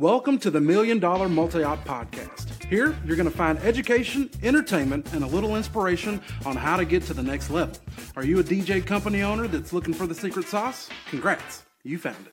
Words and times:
Welcome 0.00 0.38
to 0.38 0.50
the 0.50 0.62
Million 0.62 0.98
Dollar 0.98 1.28
Multi 1.28 1.62
Op 1.62 1.84
Podcast. 1.84 2.64
Here, 2.64 2.98
you're 3.04 3.16
going 3.16 3.30
to 3.30 3.36
find 3.36 3.58
education, 3.58 4.30
entertainment, 4.42 5.12
and 5.12 5.22
a 5.22 5.26
little 5.26 5.56
inspiration 5.56 6.22
on 6.46 6.56
how 6.56 6.78
to 6.78 6.86
get 6.86 7.02
to 7.02 7.12
the 7.12 7.22
next 7.22 7.50
level. 7.50 7.76
Are 8.16 8.24
you 8.24 8.38
a 8.38 8.42
DJ 8.42 8.82
company 8.82 9.20
owner 9.20 9.46
that's 9.46 9.74
looking 9.74 9.92
for 9.92 10.06
the 10.06 10.14
secret 10.14 10.46
sauce? 10.46 10.88
Congrats, 11.10 11.64
you 11.84 11.98
found 11.98 12.28
it. 12.28 12.32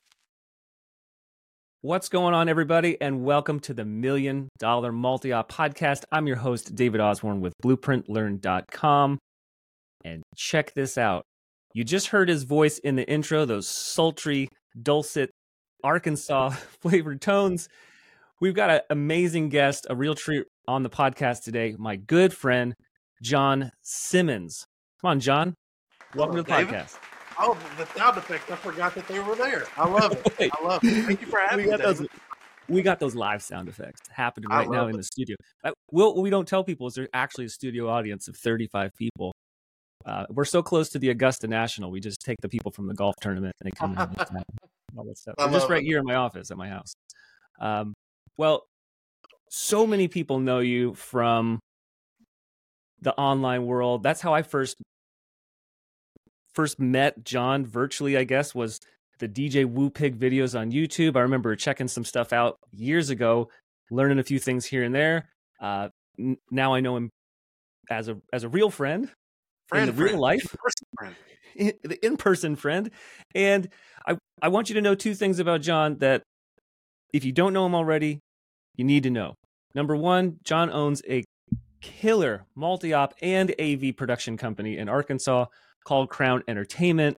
What's 1.82 2.08
going 2.08 2.34
on, 2.34 2.48
everybody, 2.48 2.96
and 3.02 3.26
welcome 3.26 3.60
to 3.60 3.74
the 3.74 3.84
Million 3.84 4.48
Dollar 4.60 4.94
Multi 4.94 5.34
Op 5.34 5.52
Podcast. 5.52 6.06
I'm 6.10 6.26
your 6.26 6.38
host, 6.38 6.74
David 6.74 7.02
Osborne 7.02 7.42
with 7.42 7.52
BlueprintLearn.com. 7.62 9.20
And 10.06 10.24
check 10.38 10.74
this 10.74 10.98
out. 10.98 11.24
You 11.74 11.84
just 11.84 12.08
heard 12.08 12.30
his 12.30 12.44
voice 12.44 12.78
in 12.80 12.96
the 12.96 13.06
intro, 13.10 13.44
those 13.44 13.68
sultry, 13.68 14.48
dulcet 14.82 15.32
Arkansas 15.84 16.50
flavored 16.82 17.22
tones. 17.22 17.70
We've 18.40 18.54
got 18.54 18.70
an 18.70 18.82
amazing 18.90 19.50
guest, 19.50 19.88
a 19.90 19.96
real 19.96 20.16
treat 20.16 20.46
on 20.68 20.84
the 20.84 20.90
podcast 20.90 21.44
today, 21.44 21.76
my 21.78 21.96
good 21.96 22.34
friend, 22.34 22.76
John 23.22 23.72
Simmons. 23.82 24.66
Come 25.02 25.12
on, 25.12 25.20
John. 25.20 25.56
Welcome 26.16 26.36
Hello, 26.36 26.44
to 26.44 26.50
the 26.50 26.58
David. 26.58 26.74
podcast. 26.74 26.98
Oh, 27.40 27.58
the 27.78 27.86
sound 27.98 28.18
effects. 28.18 28.50
I 28.50 28.56
forgot 28.56 28.96
that 28.96 29.08
they 29.08 29.20
were 29.20 29.36
there. 29.36 29.66
I 29.76 29.88
love 29.88 30.12
it. 30.12 30.52
I 30.60 30.64
love 30.64 30.84
it. 30.84 31.06
Thank 31.06 31.22
you 31.22 31.28
for 31.28 31.40
having 31.40 31.70
me. 31.70 31.76
Those, 31.78 32.06
we 32.68 32.82
got 32.82 33.00
those 33.00 33.16
live 33.16 33.42
sound 33.42 33.70
effects 33.70 34.02
happening 34.12 34.50
right 34.50 34.70
now 34.70 34.88
it. 34.88 34.92
in 34.92 34.98
the 34.98 35.04
studio. 35.04 35.36
Uh, 35.64 35.72
we'll, 35.92 36.20
we 36.22 36.30
don't 36.30 36.48
tell 36.48 36.64
people 36.64 36.88
is 36.88 36.96
there's 36.96 37.08
actually 37.14 37.46
a 37.46 37.50
studio 37.50 37.90
audience 37.90 38.28
of 38.28 38.36
35 38.36 38.92
people. 38.96 39.34
Uh, 40.06 40.26
we're 40.30 40.46
so 40.46 40.64
close 40.64 40.90
to 40.90 41.00
the 41.00 41.10
Augusta 41.10 41.48
National. 41.48 41.92
We 41.92 42.00
just 42.00 42.20
take 42.22 42.38
the 42.42 42.50
people 42.50 42.72
from 42.72 42.88
the 42.88 42.94
golf 42.94 43.16
tournament 43.22 43.54
and 43.60 43.72
they 43.72 43.76
come 43.76 43.92
in 43.92 44.44
all 44.98 45.06
that 45.06 45.18
stuff. 45.18 45.36
I'm 45.38 45.52
just 45.52 45.70
right 45.70 45.84
here 45.84 46.00
in 46.00 46.06
my 46.06 46.16
office 46.16 46.52
at 46.52 46.58
my 46.58 46.70
house. 46.70 46.94
Um, 47.60 47.94
well, 48.38 48.64
so 49.50 49.88
many 49.88 50.08
people 50.08 50.40
know 50.40 50.60
you 50.60 50.94
from 50.96 51.60
the 53.02 53.14
online 53.16 53.66
world. 53.66 54.04
That's 54.04 54.22
how 54.22 54.34
I 54.34 54.42
first 54.42 54.78
first 56.54 56.80
met 56.80 57.24
John 57.24 57.66
virtually. 57.66 58.18
I 58.18 58.24
guess 58.24 58.56
was 58.56 58.80
the 59.20 59.28
DJ 59.28 59.66
Woo 59.66 59.90
Pig 59.90 60.20
videos 60.20 60.60
on 60.60 60.72
YouTube. 60.72 61.16
I 61.16 61.22
remember 61.22 61.56
checking 61.56 61.88
some 61.88 62.04
stuff 62.04 62.34
out 62.34 62.58
years 62.74 63.10
ago, 63.10 63.50
learning 63.92 64.20
a 64.20 64.24
few 64.24 64.40
things 64.40 64.66
here 64.66 64.84
and 64.84 64.94
there. 64.94 65.30
Uh, 65.62 65.90
n- 66.20 66.38
now 66.52 66.74
I 66.74 66.80
know 66.80 66.98
him 66.98 67.10
as 67.90 68.10
a 68.10 68.18
as 68.34 68.44
a 68.44 68.50
real 68.50 68.70
friend, 68.70 69.10
friend 69.70 69.90
in 69.90 69.96
the 69.96 70.00
friend. 70.00 70.14
real 70.14 70.22
life, 70.22 70.56
the 71.58 71.98
in 72.02 72.18
person 72.18 72.56
friend, 72.56 72.90
and 73.36 73.70
I, 74.06 74.18
I 74.42 74.48
want 74.50 74.70
you 74.70 74.76
to 74.76 74.82
know 74.82 74.96
two 74.96 75.14
things 75.14 75.40
about 75.40 75.62
John 75.62 75.98
that 75.98 76.24
if 77.14 77.26
you 77.26 77.32
don't 77.32 77.54
know 77.54 77.66
him 77.66 77.76
already, 77.76 78.20
you 78.76 78.86
need 78.86 79.04
to 79.04 79.10
know. 79.10 79.36
Number 79.74 79.96
one, 79.96 80.38
John 80.44 80.72
owns 80.72 81.02
a 81.10 81.24
killer 81.82 82.46
multi 82.56 82.94
op 82.94 83.14
and 83.22 83.54
AV 83.60 83.96
production 83.96 84.38
company 84.38 84.78
in 84.78 84.90
Arkansas 84.90 85.46
called 85.86 86.10
Crown 86.10 86.44
Entertainment. 86.48 87.18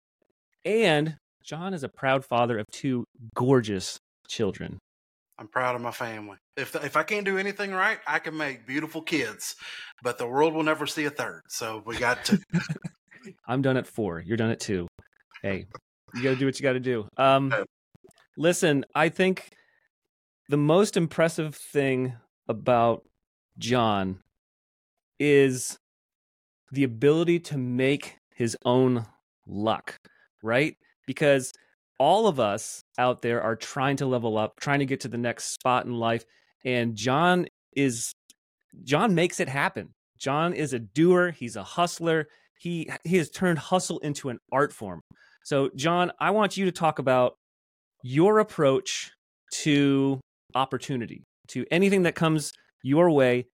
And 0.66 1.18
John 1.44 1.74
is 1.74 1.84
a 1.84 1.90
proud 1.90 2.26
father 2.26 2.60
of 2.60 2.66
two 2.72 3.06
gorgeous 3.36 3.98
children. 4.28 4.78
I'm 5.38 5.48
proud 5.48 5.76
of 5.76 5.82
my 5.82 5.92
family. 5.92 6.38
If 6.58 6.76
if 6.76 6.98
I 6.98 7.04
can't 7.04 7.26
do 7.26 7.38
anything 7.38 7.72
right, 7.72 8.00
I 8.06 8.20
can 8.20 8.36
make 8.36 8.68
beautiful 8.68 9.02
kids, 9.02 9.56
but 10.04 10.18
the 10.18 10.28
world 10.28 10.54
will 10.54 10.64
never 10.64 10.86
see 10.86 11.06
a 11.06 11.10
third. 11.10 11.44
So 11.48 11.82
we 11.86 11.98
got 11.98 12.26
to. 12.26 12.40
I'm 13.48 13.62
done 13.62 13.78
at 13.78 13.88
four. 13.88 14.20
You're 14.20 14.38
done 14.38 14.52
at 14.52 14.60
two. 14.60 14.88
Hey, 15.42 15.68
you 16.14 16.24
got 16.24 16.32
to 16.32 16.36
do 16.36 16.46
what 16.46 16.60
you 16.60 16.64
got 16.64 16.74
to 16.74 16.80
do. 16.80 17.08
Um, 17.18 17.54
listen, 18.38 18.86
I 18.96 19.10
think 19.10 19.50
the 20.50 20.58
most 20.58 20.98
impressive 20.98 21.56
thing 21.56 22.14
about 22.48 23.04
John 23.58 24.20
is 25.20 25.78
the 26.72 26.84
ability 26.84 27.40
to 27.40 27.58
make 27.58 28.18
his 28.34 28.58
own 28.66 29.06
luck, 29.48 30.00
right? 30.42 30.76
Because 31.06 31.54
all 32.00 32.28
of 32.28 32.40
us 32.40 32.84
out 32.98 33.22
there 33.22 33.42
are 33.42 33.56
trying 33.56 33.98
to 33.98 34.06
level 34.06 34.38
up, 34.38 34.60
trying 34.60 34.80
to 34.80 34.86
get 34.86 35.02
to 35.02 35.08
the 35.08 35.18
next 35.18 35.54
spot 35.54 35.86
in 35.86 35.94
life. 35.94 36.24
And 36.64 36.96
John 36.96 37.48
is, 37.76 38.14
John 38.84 39.14
makes 39.16 39.40
it 39.40 39.50
happen. 39.50 39.94
John 40.18 40.54
is 40.54 40.74
a 40.74 40.80
doer, 40.80 41.32
he's 41.32 41.56
a 41.56 41.64
hustler. 41.64 42.28
He, 42.60 42.90
he 43.04 43.18
has 43.18 43.30
turned 43.30 43.58
hustle 43.58 44.00
into 44.00 44.30
an 44.30 44.38
art 44.52 44.72
form. 44.72 45.02
So, 45.44 45.70
John, 45.76 46.12
I 46.20 46.32
want 46.32 46.58
you 46.58 46.66
to 46.66 46.72
talk 46.72 47.00
about 47.00 47.34
your 48.04 48.40
approach 48.40 49.12
to 49.64 50.20
opportunity, 50.54 51.24
to 51.48 51.66
anything 51.72 52.04
that 52.04 52.16
comes 52.16 52.52
your 52.84 53.10
way. 53.10 53.48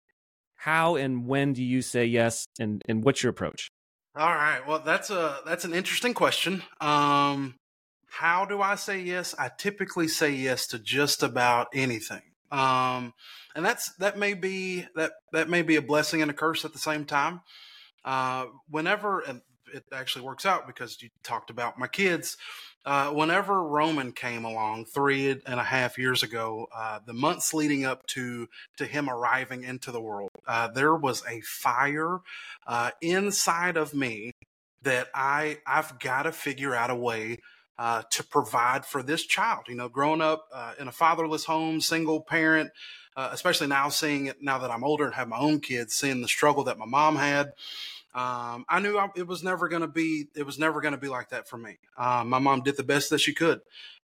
How 0.56 0.96
and 0.96 1.28
when 1.28 1.54
do 1.54 1.64
you 1.64 1.82
say 1.82 2.06
yes, 2.06 2.46
and 2.60 2.82
and 2.90 3.04
what's 3.04 3.22
your 3.22 3.30
approach? 3.30 3.70
All 4.16 4.34
right. 4.34 4.66
Well, 4.66 4.80
that's 4.80 5.10
a 5.10 5.40
that's 5.46 5.66
an 5.66 5.74
interesting 5.74 6.14
question. 6.14 6.64
Um, 6.82 7.56
how 8.10 8.46
do 8.46 8.62
I 8.62 8.76
say 8.76 9.00
yes? 9.00 9.36
I 9.38 9.52
typically 9.56 10.08
say 10.08 10.32
yes 10.32 10.68
to 10.68 10.80
just 10.80 11.22
about 11.22 11.68
anything. 11.74 12.22
Um, 12.52 13.14
and 13.56 13.66
that's 13.66 13.94
that 13.98 14.18
may 14.18 14.34
be 14.34 14.86
that 14.96 15.12
that 15.34 15.50
may 15.50 15.62
be 15.62 15.76
a 15.76 15.82
blessing 15.82 16.22
and 16.22 16.32
a 16.32 16.34
curse 16.34 16.66
at 16.66 16.74
the 16.74 16.80
same 16.80 17.06
time. 17.06 17.42
Uh, 18.06 18.46
whenever, 18.70 19.22
it 19.74 19.84
actually 19.92 20.24
works 20.24 20.46
out 20.46 20.68
because 20.68 21.02
you 21.02 21.10
talked 21.24 21.50
about 21.50 21.78
my 21.78 21.88
kids. 21.88 22.38
Uh, 22.86 23.10
whenever 23.10 23.64
Roman 23.64 24.12
came 24.12 24.46
along 24.46 24.86
three 24.86 25.32
and 25.32 25.60
a 25.60 25.64
half 25.64 25.98
years 25.98 26.22
ago, 26.22 26.68
uh, 26.76 27.00
the 27.06 27.14
months 27.14 27.54
leading 27.54 27.84
up 27.84 28.06
to 28.08 28.48
to 28.78 28.86
him 28.86 29.10
arriving 29.10 29.64
into 29.64 29.92
the 29.92 30.02
world, 30.02 30.30
uh, 30.48 30.68
there 30.68 30.96
was 30.96 31.24
a 31.28 31.42
fire 31.42 32.20
uh, 32.68 32.92
inside 33.02 33.76
of 33.76 33.94
me 33.94 34.32
that 34.84 35.08
I 35.16 35.58
I've 35.66 36.00
got 36.00 36.24
to 36.24 36.32
figure 36.32 36.76
out 36.76 36.92
a 36.92 36.96
way 36.96 37.40
uh, 37.80 38.04
to 38.12 38.24
provide 38.24 38.86
for 38.86 39.02
this 39.02 39.26
child. 39.26 39.64
You 39.68 39.76
know, 39.76 39.90
growing 39.90 40.22
up 40.22 40.46
uh, 40.54 40.74
in 40.80 40.88
a 40.88 40.92
fatherless 40.92 41.46
home, 41.46 41.82
single 41.82 42.22
parent, 42.22 42.70
especially 43.18 43.68
now 43.68 43.90
seeing 43.90 44.28
it 44.28 44.38
now 44.42 44.60
that 44.60 44.70
I'm 44.70 44.84
older 44.84 45.06
and 45.06 45.16
have 45.16 45.28
my 45.28 45.40
own 45.40 45.60
kids, 45.60 45.96
seeing 45.96 46.22
the 46.22 46.28
struggle 46.28 46.66
that 46.66 46.78
my 46.78 46.86
mom 46.86 47.16
had. 47.16 47.54
Um, 48.16 48.64
I 48.70 48.80
knew 48.80 48.98
I, 48.98 49.10
it 49.18 49.28
was 49.28 49.44
never 49.44 49.68
going 49.68 49.82
to 49.82 49.90
be, 49.90 50.28
it 50.36 50.46
was 50.46 50.58
never 50.58 50.80
going 50.80 50.94
to 50.94 51.00
be 51.00 51.10
like 51.10 51.30
that 51.30 51.50
for 51.50 51.58
me. 51.58 51.78
Uh, 51.98 52.24
my 52.26 52.40
mom 52.40 52.62
did 52.62 52.78
the 52.78 52.84
best 52.84 53.10
that 53.10 53.20
she 53.20 53.34
could. 53.34 53.60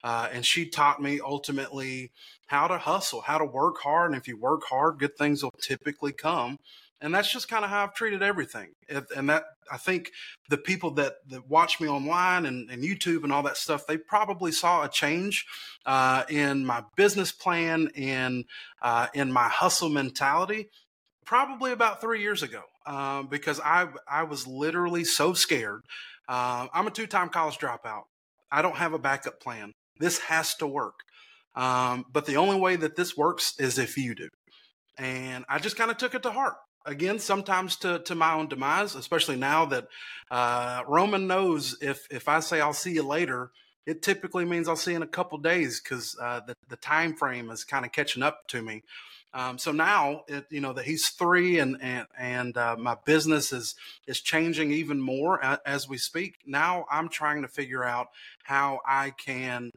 Uh, 0.03 0.29
and 0.33 0.47
she 0.47 0.67
taught 0.67 1.03
me 1.03 1.21
ultimately 1.23 2.11
how 2.47 2.67
to 2.67 2.79
hustle, 2.79 3.21
how 3.21 3.37
to 3.37 3.45
work 3.45 3.77
hard. 3.83 4.11
And 4.11 4.19
if 4.19 4.27
you 4.27 4.39
work 4.39 4.63
hard, 4.65 4.99
good 4.99 5.17
things 5.19 5.43
will 5.43 5.55
typically 5.61 6.13
come. 6.13 6.57
And 7.03 7.15
that's 7.15 7.31
just 7.31 7.49
kind 7.49 7.65
of 7.65 7.71
how 7.71 7.85
I've 7.85 7.95
treated 7.95 8.23
everything. 8.23 8.71
And 9.15 9.29
that 9.29 9.45
I 9.71 9.77
think 9.77 10.11
the 10.49 10.57
people 10.57 10.93
that, 10.93 11.17
that 11.29 11.47
watch 11.49 11.79
me 11.79 11.87
online 11.87 12.47
and, 12.47 12.71
and 12.71 12.83
YouTube 12.83 13.25
and 13.25 13.33
all 13.33 13.43
that 13.43 13.59
stuff, 13.59 13.87
they 13.87 13.99
probably 13.99 14.53
saw 14.53 14.85
a 14.85 14.89
change 14.89 15.45
uh, 15.85 16.25
in 16.31 16.65
my 16.65 16.83
business 16.97 17.31
plan 17.31 17.91
and 17.95 18.47
uh, 18.81 19.09
in 19.13 19.31
my 19.31 19.49
hustle 19.49 19.91
mentality 19.91 20.71
probably 21.25 21.73
about 21.73 22.01
three 22.01 22.23
years 22.23 22.43
ago 22.43 22.63
um, 22.89 23.27
because 23.29 23.61
I 23.61 23.87
I 24.09 24.25
was 24.25 24.47
literally 24.47 25.05
so 25.05 25.35
scared. 25.35 25.83
Uh, 26.29 26.67
I'm 26.73 26.87
a 26.87 26.91
two 26.91 27.07
time 27.07 27.29
college 27.29 27.59
dropout. 27.59 28.05
I 28.51 28.63
don't 28.63 28.77
have 28.77 28.95
a 28.95 28.99
backup 28.99 29.41
plan. 29.41 29.75
This 30.01 30.19
has 30.21 30.55
to 30.57 30.67
work. 30.67 31.01
Um, 31.55 32.07
but 32.11 32.25
the 32.25 32.37
only 32.37 32.59
way 32.59 32.77
that 32.77 32.97
this 32.97 33.17
works 33.17 33.55
is 33.59 33.79
if 33.79 33.97
you 33.99 34.15
do. 34.15 34.29
And 34.97 35.45
I 35.49 35.59
just 35.59 35.77
kind 35.77 35.91
of 35.91 35.99
took 35.99 36.15
it 36.15 36.23
to 36.23 36.31
heart. 36.31 36.55
Again, 36.87 37.19
sometimes 37.19 37.77
to, 37.77 37.99
to 38.01 38.15
my 38.15 38.33
own 38.33 38.49
demise, 38.49 38.95
especially 38.95 39.37
now 39.37 39.67
that 39.67 39.89
uh, 40.31 40.83
Roman 40.89 41.27
knows 41.27 41.77
if 41.83 42.07
if 42.11 42.29
I 42.29 42.41
say 42.41 42.61
I'll 42.61 42.73
see 42.73 42.93
you 42.93 43.03
later, 43.03 43.51
it 43.87 44.03
typically 44.03 44.47
means 44.47 44.67
I'll 44.67 44.77
see 44.77 44.93
you 44.93 44.97
in 44.97 45.03
a 45.03 45.07
couple 45.07 45.37
days 45.39 45.81
because 45.81 46.17
uh, 46.23 46.41
the 46.47 46.55
the 46.69 46.77
time 46.77 47.15
frame 47.15 47.51
is 47.51 47.65
kind 47.65 47.85
of 47.85 47.93
catching 47.93 48.23
up 48.23 48.49
to 48.49 48.63
me. 48.63 48.83
Um, 49.35 49.59
so 49.59 49.73
now, 49.73 50.23
it, 50.27 50.47
you 50.51 50.61
know 50.61 50.73
that 50.73 50.85
he's 50.85 51.11
three, 51.11 51.59
and 51.59 51.77
and 51.83 52.07
and 52.19 52.57
uh, 52.57 52.77
my 52.79 52.97
business 53.05 53.53
is 53.53 53.75
is 54.07 54.21
changing 54.21 54.73
even 54.73 55.01
more 55.01 55.43
as 55.67 55.89
we 55.89 55.99
speak. 55.99 56.37
Now 56.47 56.87
I'm 56.91 57.09
trying 57.09 57.43
to 57.43 57.49
figure 57.49 57.85
out 57.85 58.09
how 58.45 58.81
I 58.87 59.11
can. 59.11 59.71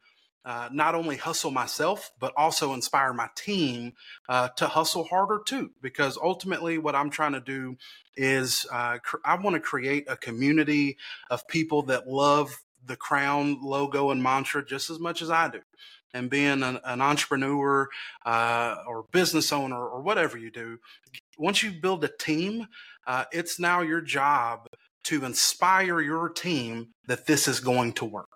Uh, 0.43 0.67
not 0.71 0.95
only 0.95 1.17
hustle 1.17 1.51
myself, 1.51 2.09
but 2.19 2.33
also 2.35 2.73
inspire 2.73 3.13
my 3.13 3.29
team 3.35 3.93
uh, 4.27 4.47
to 4.57 4.67
hustle 4.67 5.03
harder 5.03 5.39
too. 5.45 5.69
Because 5.83 6.17
ultimately, 6.17 6.79
what 6.79 6.95
I'm 6.95 7.11
trying 7.11 7.33
to 7.33 7.39
do 7.39 7.77
is 8.15 8.65
uh, 8.71 8.97
cr- 9.03 9.17
I 9.23 9.35
want 9.35 9.53
to 9.53 9.59
create 9.59 10.05
a 10.07 10.17
community 10.17 10.97
of 11.29 11.47
people 11.47 11.83
that 11.83 12.07
love 12.07 12.63
the 12.83 12.95
crown 12.95 13.59
logo 13.61 14.09
and 14.09 14.23
mantra 14.23 14.65
just 14.65 14.89
as 14.89 14.99
much 14.99 15.21
as 15.21 15.29
I 15.29 15.49
do 15.49 15.59
and 16.13 16.29
being 16.29 16.63
an, 16.63 16.79
an 16.83 17.01
entrepreneur 17.01 17.87
uh, 18.25 18.75
or 18.87 19.05
business 19.11 19.51
owner 19.51 19.83
or 19.83 20.01
whatever 20.01 20.37
you 20.37 20.51
do, 20.51 20.77
once 21.37 21.63
you 21.63 21.71
build 21.71 22.03
a 22.03 22.09
team, 22.19 22.67
uh, 23.07 23.25
it's 23.31 23.59
now 23.59 23.81
your 23.81 24.01
job 24.01 24.67
to 25.03 25.25
inspire 25.25 25.99
your 26.01 26.29
team 26.29 26.89
that 27.07 27.25
this 27.25 27.47
is 27.47 27.59
going 27.59 27.93
to 27.93 28.05
work. 28.05 28.29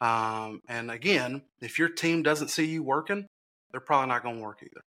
Um, 0.00 0.60
and 0.68 0.90
again, 0.90 1.42
if 1.60 1.78
your 1.78 1.88
team 1.88 2.22
doesn't 2.22 2.48
see 2.48 2.66
you 2.66 2.82
working, 2.82 3.26
they're 3.70 3.80
probably 3.80 4.08
not 4.08 4.22
going 4.22 4.36
to 4.36 4.42
work 4.42 4.58
either. 4.62 4.82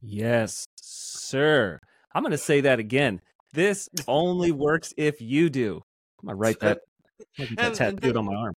Yes, 0.00 0.66
sir. 0.76 1.78
I'm 2.14 2.22
going 2.22 2.32
to 2.32 2.38
say 2.38 2.62
that 2.62 2.78
again. 2.78 3.20
This 3.52 3.88
only 4.08 4.52
works 4.52 4.92
if 4.96 5.20
you 5.20 5.48
do. 5.48 5.82
I'm 6.20 6.26
going 6.26 6.36
to 6.36 6.40
write 6.40 6.60
that, 6.60 6.80
that 7.56 7.74
tattooed 7.74 8.16
on 8.16 8.26
my 8.26 8.34
arm. 8.34 8.54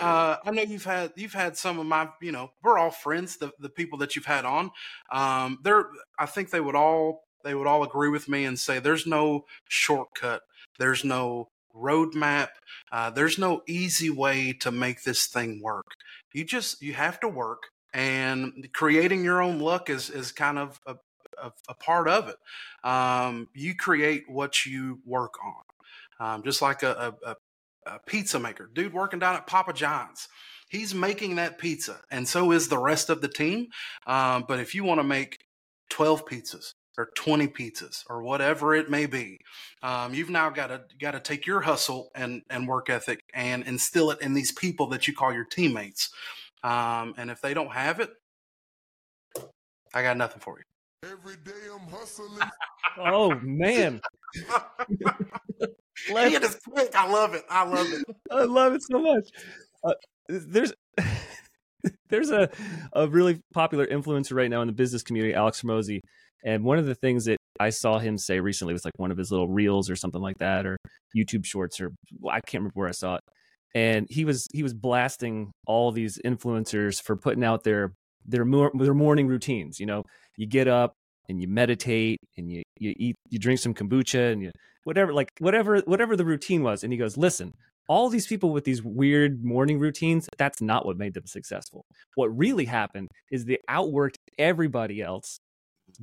Uh, 0.00 0.36
I 0.44 0.50
know 0.52 0.62
you've 0.62 0.84
had 0.84 1.12
you've 1.16 1.34
had 1.34 1.56
some 1.56 1.78
of 1.78 1.86
my 1.86 2.08
you 2.22 2.32
know 2.32 2.50
we're 2.62 2.78
all 2.78 2.90
friends 2.90 3.36
the 3.36 3.52
the 3.58 3.68
people 3.68 3.98
that 3.98 4.16
you've 4.16 4.26
had 4.26 4.44
on. 4.44 4.70
Um, 5.12 5.58
they're 5.62 5.86
I 6.18 6.26
think 6.26 6.50
they 6.50 6.60
would 6.60 6.74
all 6.74 7.24
they 7.44 7.54
would 7.54 7.66
all 7.66 7.84
agree 7.84 8.08
with 8.08 8.28
me 8.28 8.44
and 8.44 8.58
say 8.58 8.78
there's 8.78 9.06
no 9.06 9.44
shortcut. 9.68 10.42
There's 10.78 11.04
no 11.04 11.50
roadmap. 11.74 12.48
Uh, 12.90 13.10
there's 13.10 13.38
no 13.38 13.62
easy 13.66 14.10
way 14.10 14.52
to 14.54 14.70
make 14.70 15.02
this 15.02 15.26
thing 15.26 15.60
work. 15.62 15.86
You 16.32 16.44
just 16.44 16.82
you 16.82 16.94
have 16.94 17.20
to 17.20 17.28
work, 17.28 17.64
and 17.92 18.68
creating 18.72 19.24
your 19.24 19.42
own 19.42 19.58
luck 19.58 19.90
is 19.90 20.10
is 20.10 20.32
kind 20.32 20.58
of 20.58 20.80
a, 20.86 20.96
a, 21.42 21.52
a 21.68 21.74
part 21.74 22.08
of 22.08 22.28
it. 22.28 22.36
Um, 22.88 23.48
you 23.54 23.74
create 23.74 24.24
what 24.28 24.64
you 24.64 25.00
work 25.04 25.34
on. 25.44 25.62
Um, 26.18 26.42
just 26.42 26.62
like 26.62 26.82
a, 26.82 27.14
a, 27.24 27.36
a 27.86 27.98
pizza 27.98 28.38
maker, 28.38 28.70
dude 28.72 28.92
working 28.92 29.18
down 29.18 29.36
at 29.36 29.46
Papa 29.46 29.72
John's. 29.72 30.28
He's 30.68 30.94
making 30.94 31.36
that 31.36 31.58
pizza, 31.58 32.00
and 32.10 32.26
so 32.26 32.50
is 32.50 32.68
the 32.68 32.78
rest 32.78 33.08
of 33.08 33.20
the 33.20 33.28
team. 33.28 33.68
Um, 34.06 34.44
but 34.48 34.58
if 34.58 34.74
you 34.74 34.82
want 34.82 34.98
to 34.98 35.04
make 35.04 35.38
12 35.90 36.26
pizzas 36.26 36.72
or 36.98 37.10
20 37.14 37.46
pizzas 37.48 38.02
or 38.10 38.22
whatever 38.22 38.74
it 38.74 38.90
may 38.90 39.06
be, 39.06 39.38
um, 39.82 40.12
you've 40.12 40.30
now 40.30 40.50
got 40.50 40.68
to 40.68 40.82
got 41.00 41.12
to 41.12 41.20
take 41.20 41.46
your 41.46 41.60
hustle 41.60 42.10
and 42.16 42.42
and 42.50 42.66
work 42.66 42.90
ethic 42.90 43.20
and 43.32 43.62
instill 43.64 44.10
it 44.10 44.20
in 44.20 44.34
these 44.34 44.50
people 44.50 44.88
that 44.88 45.06
you 45.06 45.14
call 45.14 45.32
your 45.32 45.44
teammates. 45.44 46.10
Um, 46.64 47.14
and 47.16 47.30
if 47.30 47.40
they 47.40 47.54
don't 47.54 47.72
have 47.72 48.00
it, 48.00 48.10
I 49.94 50.02
got 50.02 50.16
nothing 50.16 50.40
for 50.40 50.58
you. 50.58 50.64
Every 51.08 51.36
day 51.36 51.52
I'm 51.72 51.88
hustling. 51.88 52.40
oh 52.98 53.38
man. 53.40 54.00
Let's, 56.12 56.34
it 56.34 56.42
is 56.42 56.58
quick. 56.68 56.94
I 56.94 57.10
love 57.10 57.34
it. 57.34 57.44
I 57.50 57.64
love 57.64 57.92
it. 57.92 58.04
I 58.30 58.44
love 58.44 58.74
it 58.74 58.82
so 58.82 58.98
much. 58.98 59.28
Uh, 59.84 59.94
there's 60.28 60.72
there's 62.08 62.30
a 62.30 62.50
a 62.92 63.08
really 63.08 63.40
popular 63.52 63.86
influencer 63.86 64.34
right 64.34 64.50
now 64.50 64.60
in 64.60 64.66
the 64.66 64.72
business 64.74 65.02
community, 65.02 65.34
Alex 65.34 65.62
Hormozi, 65.62 66.00
and 66.44 66.64
one 66.64 66.78
of 66.78 66.86
the 66.86 66.94
things 66.94 67.24
that 67.24 67.38
I 67.58 67.70
saw 67.70 67.98
him 67.98 68.18
say 68.18 68.40
recently 68.40 68.72
was 68.72 68.84
like 68.84 68.94
one 68.96 69.10
of 69.10 69.18
his 69.18 69.30
little 69.30 69.48
reels 69.48 69.90
or 69.90 69.96
something 69.96 70.20
like 70.20 70.38
that, 70.38 70.66
or 70.66 70.76
YouTube 71.16 71.44
shorts, 71.44 71.80
or 71.80 71.90
well, 72.20 72.34
I 72.34 72.40
can't 72.40 72.62
remember 72.62 72.72
where 72.74 72.88
I 72.88 72.92
saw 72.92 73.16
it. 73.16 73.22
And 73.74 74.06
he 74.08 74.24
was 74.24 74.46
he 74.52 74.62
was 74.62 74.74
blasting 74.74 75.52
all 75.66 75.92
these 75.92 76.18
influencers 76.24 77.02
for 77.02 77.16
putting 77.16 77.44
out 77.44 77.64
their 77.64 77.92
their 78.26 78.44
their 78.74 78.94
morning 78.94 79.26
routines. 79.26 79.80
You 79.80 79.86
know, 79.86 80.04
you 80.36 80.46
get 80.46 80.68
up 80.68 80.94
and 81.28 81.40
you 81.40 81.48
meditate 81.48 82.20
and 82.36 82.50
you 82.50 82.62
you 82.78 82.94
eat 82.96 83.16
you 83.28 83.38
drink 83.38 83.60
some 83.60 83.74
kombucha 83.74 84.32
and 84.32 84.42
you 84.42 84.50
whatever 84.86 85.12
like 85.12 85.32
whatever 85.40 85.80
whatever 85.80 86.16
the 86.16 86.24
routine 86.24 86.62
was 86.62 86.84
and 86.84 86.92
he 86.92 86.98
goes 86.98 87.16
listen 87.16 87.52
all 87.88 88.08
these 88.08 88.26
people 88.26 88.50
with 88.50 88.64
these 88.64 88.82
weird 88.82 89.44
morning 89.44 89.78
routines 89.78 90.28
that's 90.38 90.60
not 90.60 90.86
what 90.86 90.96
made 90.96 91.14
them 91.14 91.26
successful. 91.26 91.84
What 92.14 92.36
really 92.36 92.64
happened 92.64 93.08
is 93.30 93.44
they 93.44 93.58
outworked 93.68 94.16
everybody 94.38 95.00
else 95.02 95.38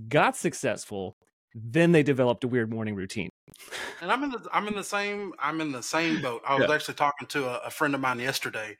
got 0.07 0.35
successful 0.35 1.15
then 1.56 1.91
they 1.91 2.01
developed 2.01 2.44
a 2.44 2.47
weird 2.47 2.71
morning 2.74 2.95
routine. 2.95 3.30
And 4.01 4.12
i'm 4.12 4.24
in 4.24 4.31
the 4.31 4.47
i'm 4.51 4.68
in 4.68 4.75
the 4.75 4.83
same 4.83 5.33
i'm 5.39 5.62
in 5.62 5.71
the 5.71 5.83
same 5.83 6.21
boat. 6.21 6.41
I 6.47 6.56
was 6.56 6.65
yeah. 6.68 6.75
actually 6.75 6.95
talking 6.95 7.27
to 7.29 7.45
a, 7.45 7.68
a, 7.68 7.69
friend 7.69 7.95
of 7.95 8.01
mine 8.01 8.19
yesterday. 8.19 8.77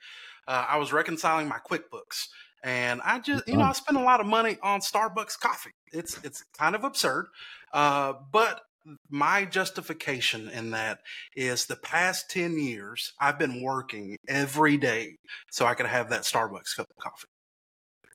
Uh, 0.48 0.66
i 0.68 0.78
was 0.78 0.92
reconciling 0.92 1.48
my 1.48 1.60
quickbooks 1.70 2.28
and 2.64 3.00
i 3.06 3.20
just 3.20 3.48
you 3.48 3.56
know 3.56 3.64
i 3.64 3.72
spend 3.72 3.98
a 3.98 4.02
lot 4.02 4.20
of 4.20 4.26
money 4.26 4.58
on 4.62 4.82
starbucks 4.82 5.40
coffee. 5.40 5.72
It's 5.94 6.22
it's 6.24 6.44
kind 6.58 6.76
of 6.76 6.84
absurd 6.84 7.28
uh, 7.74 8.14
but 8.32 8.62
my 9.10 9.46
justification 9.46 10.50
in 10.50 10.72
that 10.72 11.00
is 11.36 11.66
the 11.66 11.76
past 11.76 12.30
10 12.30 12.58
years 12.58 13.14
I've 13.20 13.40
been 13.40 13.62
working 13.62 14.18
every 14.28 14.78
day 14.78 15.18
so 15.52 15.66
I 15.66 15.74
could 15.74 15.86
have 15.86 16.10
that 16.10 16.22
Starbucks 16.22 16.76
cup 16.76 16.88
of 16.90 17.04
coffee. 17.04 17.28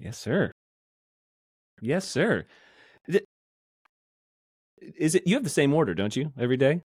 Yes, 0.01 0.19
sir. 0.19 0.53
Yes, 1.81 2.07
sir. 2.07 2.47
Is 4.81 5.15
it 5.15 5.27
you 5.27 5.35
have 5.35 5.45
the 5.45 5.51
same 5.51 5.75
order, 5.75 5.95
don't 5.95 6.15
you, 6.15 6.33
every 6.39 6.57
day? 6.57 6.83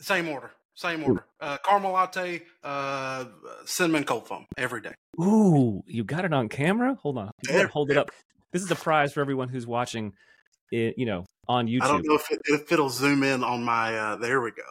Same 0.00 0.28
order. 0.28 0.50
Same 0.74 1.04
order. 1.04 1.24
Uh, 1.40 1.58
caramel 1.64 1.92
latte, 1.92 2.42
uh, 2.64 3.24
cinnamon 3.64 4.04
cold 4.04 4.26
foam 4.26 4.46
every 4.56 4.80
day. 4.80 4.94
Ooh, 5.20 5.82
you 5.86 6.02
got 6.04 6.24
it 6.24 6.32
on 6.32 6.48
camera? 6.48 6.96
Hold 7.02 7.18
on. 7.18 7.30
hold 7.70 7.90
it 7.90 7.96
up. 7.96 8.10
This 8.52 8.62
is 8.62 8.70
a 8.70 8.76
prize 8.76 9.12
for 9.12 9.20
everyone 9.20 9.48
who's 9.48 9.66
watching 9.66 10.12
it, 10.72 10.94
you 10.96 11.06
know, 11.06 11.24
on 11.48 11.66
YouTube. 11.66 11.82
I 11.82 11.88
don't 11.88 12.06
know 12.06 12.14
if, 12.14 12.30
it, 12.30 12.40
if 12.46 12.72
it'll 12.72 12.90
zoom 12.90 13.22
in 13.22 13.44
on 13.44 13.62
my. 13.62 13.96
Uh, 13.96 14.16
there 14.16 14.40
we 14.40 14.50
go. 14.50 14.62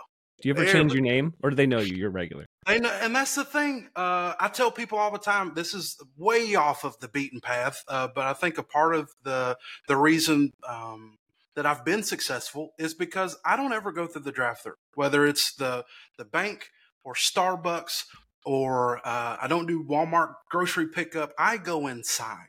Do 0.42 0.50
you 0.50 0.56
ever 0.56 0.64
there 0.64 0.74
change 0.74 0.94
your 0.94 1.04
name, 1.04 1.34
or 1.44 1.52
do 1.52 1.56
they 1.56 1.68
know 1.68 1.80
you? 1.80 1.96
You're 1.96 2.10
regular. 2.10 2.46
And, 2.66 2.86
and 2.86 3.16
that's 3.16 3.36
the 3.36 3.46
thing. 3.46 3.90
Uh, 3.96 4.34
I 4.40 4.50
tell 4.52 4.72
people 4.72 4.98
all 4.98 5.12
the 5.12 5.20
time. 5.20 5.54
This 5.54 5.74
is 5.74 5.98
way 6.18 6.56
off 6.56 6.84
of 6.84 7.00
the 7.00 7.08
beaten 7.08 7.42
path, 7.42 7.84
uh, 7.88 8.08
but 8.14 8.26
I 8.26 8.34
think 8.34 8.58
a 8.58 8.64
part 8.64 8.96
of 8.96 9.12
the 9.24 9.58
the 9.88 9.98
reason 9.98 10.52
um, 10.68 11.18
that 11.56 11.66
I've 11.66 11.86
been 11.86 12.04
successful 12.04 12.72
is 12.80 12.94
because 12.94 13.38
I 13.46 13.56
don't 13.56 13.74
ever 13.74 13.92
go 13.92 14.08
through 14.08 14.24
the 14.24 14.32
draft 14.32 14.64
through, 14.64 14.76
whether 14.96 15.26
it's 15.26 15.54
the 15.54 15.86
the 16.18 16.26
bank 16.26 16.70
or 17.04 17.14
Starbucks 17.14 18.06
or 18.44 18.98
uh, 19.06 19.38
I 19.40 19.48
don't 19.48 19.68
do 19.68 19.84
Walmart 19.84 20.34
grocery 20.50 20.88
pickup. 20.88 21.34
I 21.38 21.58
go 21.58 21.88
inside. 21.88 22.48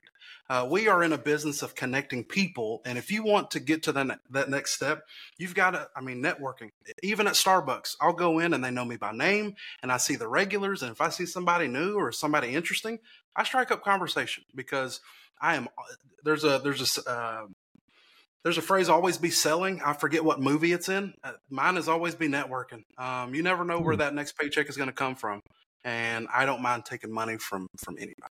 Uh, 0.51 0.67
we 0.69 0.89
are 0.89 1.03
in 1.03 1.13
a 1.13 1.19
business 1.19 1.63
of 1.63 1.75
connecting 1.75 2.25
people, 2.25 2.83
and 2.85 2.99
if 2.99 3.11
you 3.11 3.23
want 3.23 3.51
to 3.53 3.61
get 3.61 3.85
to 3.85 3.93
that 3.93 4.19
that 4.31 4.51
next 4.51 4.75
step, 4.75 5.05
you've 5.39 5.55
got 5.55 5.71
to. 5.71 5.89
I 5.97 6.01
mean, 6.01 6.23
networking. 6.23 6.71
Even 7.03 7.27
at 7.27 7.35
Starbucks, 7.35 7.97
I'll 8.01 8.13
go 8.13 8.39
in 8.39 8.53
and 8.53 8.63
they 8.63 8.71
know 8.71 8.85
me 8.85 8.97
by 8.97 9.13
name, 9.13 9.55
and 9.83 9.93
I 9.93 9.97
see 9.97 10.17
the 10.17 10.29
regulars, 10.29 10.83
and 10.83 10.91
if 10.91 11.01
I 11.01 11.09
see 11.11 11.27
somebody 11.27 11.69
new 11.69 11.95
or 11.95 12.13
somebody 12.13 12.55
interesting, 12.55 12.99
I 13.37 13.45
strike 13.45 13.71
up 13.71 13.83
conversation 13.83 14.45
because 14.55 15.01
I 15.41 15.57
am. 15.57 15.69
There's 16.25 16.45
a 16.45 16.61
there's 16.63 16.99
a 16.99 17.11
uh, 17.11 17.47
there's 18.43 18.59
a 18.59 18.63
phrase 18.63 18.89
always 18.89 19.19
be 19.19 19.31
selling 19.31 19.81
i 19.85 19.93
forget 19.93 20.25
what 20.25 20.41
movie 20.41 20.73
it's 20.73 20.89
in 20.89 21.15
uh, 21.23 21.33
mine 21.49 21.77
is 21.77 21.89
always 21.89 22.15
be 22.15 22.29
networking 22.29 22.83
um, 22.99 23.35
you 23.35 23.43
never 23.43 23.65
know 23.65 23.81
where 23.81 23.95
hmm. 23.95 24.01
that 24.01 24.15
next 24.15 24.37
paycheck 24.39 24.69
is 24.69 24.77
going 24.77 24.89
to 24.89 24.93
come 24.93 25.15
from 25.15 25.41
and 25.85 26.27
i 26.35 26.45
don't 26.45 26.63
mind 26.63 26.85
taking 26.85 27.13
money 27.13 27.37
from 27.39 27.69
from 27.79 27.97
anybody 27.99 28.33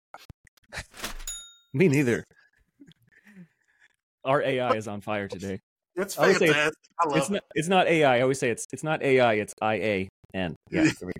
Me 1.74 1.88
neither. 1.88 2.24
Our 4.24 4.42
AI 4.42 4.76
is 4.76 4.88
on 4.88 5.02
fire 5.02 5.28
today. 5.28 5.60
That's 5.96 6.16
fantastic. 6.16 6.50
It's, 6.50 6.78
I 7.00 7.08
love 7.08 7.18
it's 7.18 7.30
it. 7.30 7.34
not 7.34 7.44
it's 7.56 7.68
not 7.68 7.88
AI. 7.88 8.18
I 8.18 8.22
always 8.22 8.40
say 8.40 8.50
it's 8.50 8.66
it's 8.72 8.84
not 8.84 9.02
AI, 9.04 9.34
it's 9.34 9.54
I 9.62 9.74
A 9.76 10.10
N. 10.34 10.56
Yeah, 10.72 10.90
there 11.00 11.10
we 11.10 11.14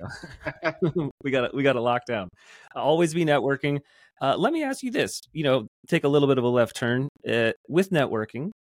go. 0.92 1.12
we 1.24 1.32
got 1.32 1.46
it 1.46 1.54
we 1.54 1.64
got 1.64 1.76
it 1.76 1.82
locked 1.82 2.08
down. 2.08 2.30
always 2.76 3.14
be 3.14 3.26
networking. 3.26 3.80
Uh, 4.22 4.38
let 4.38 4.54
me 4.54 4.64
ask 4.64 4.84
you 4.84 4.92
this, 4.92 5.22
you 5.34 5.44
know, 5.44 5.68
take 5.88 6.04
a 6.06 6.08
little 6.08 6.28
bit 6.28 6.38
of 6.38 6.44
a 6.44 6.50
left 6.50 6.76
turn. 6.76 7.10
Uh, 7.28 7.52
with 7.68 7.90
networking, 7.90 8.52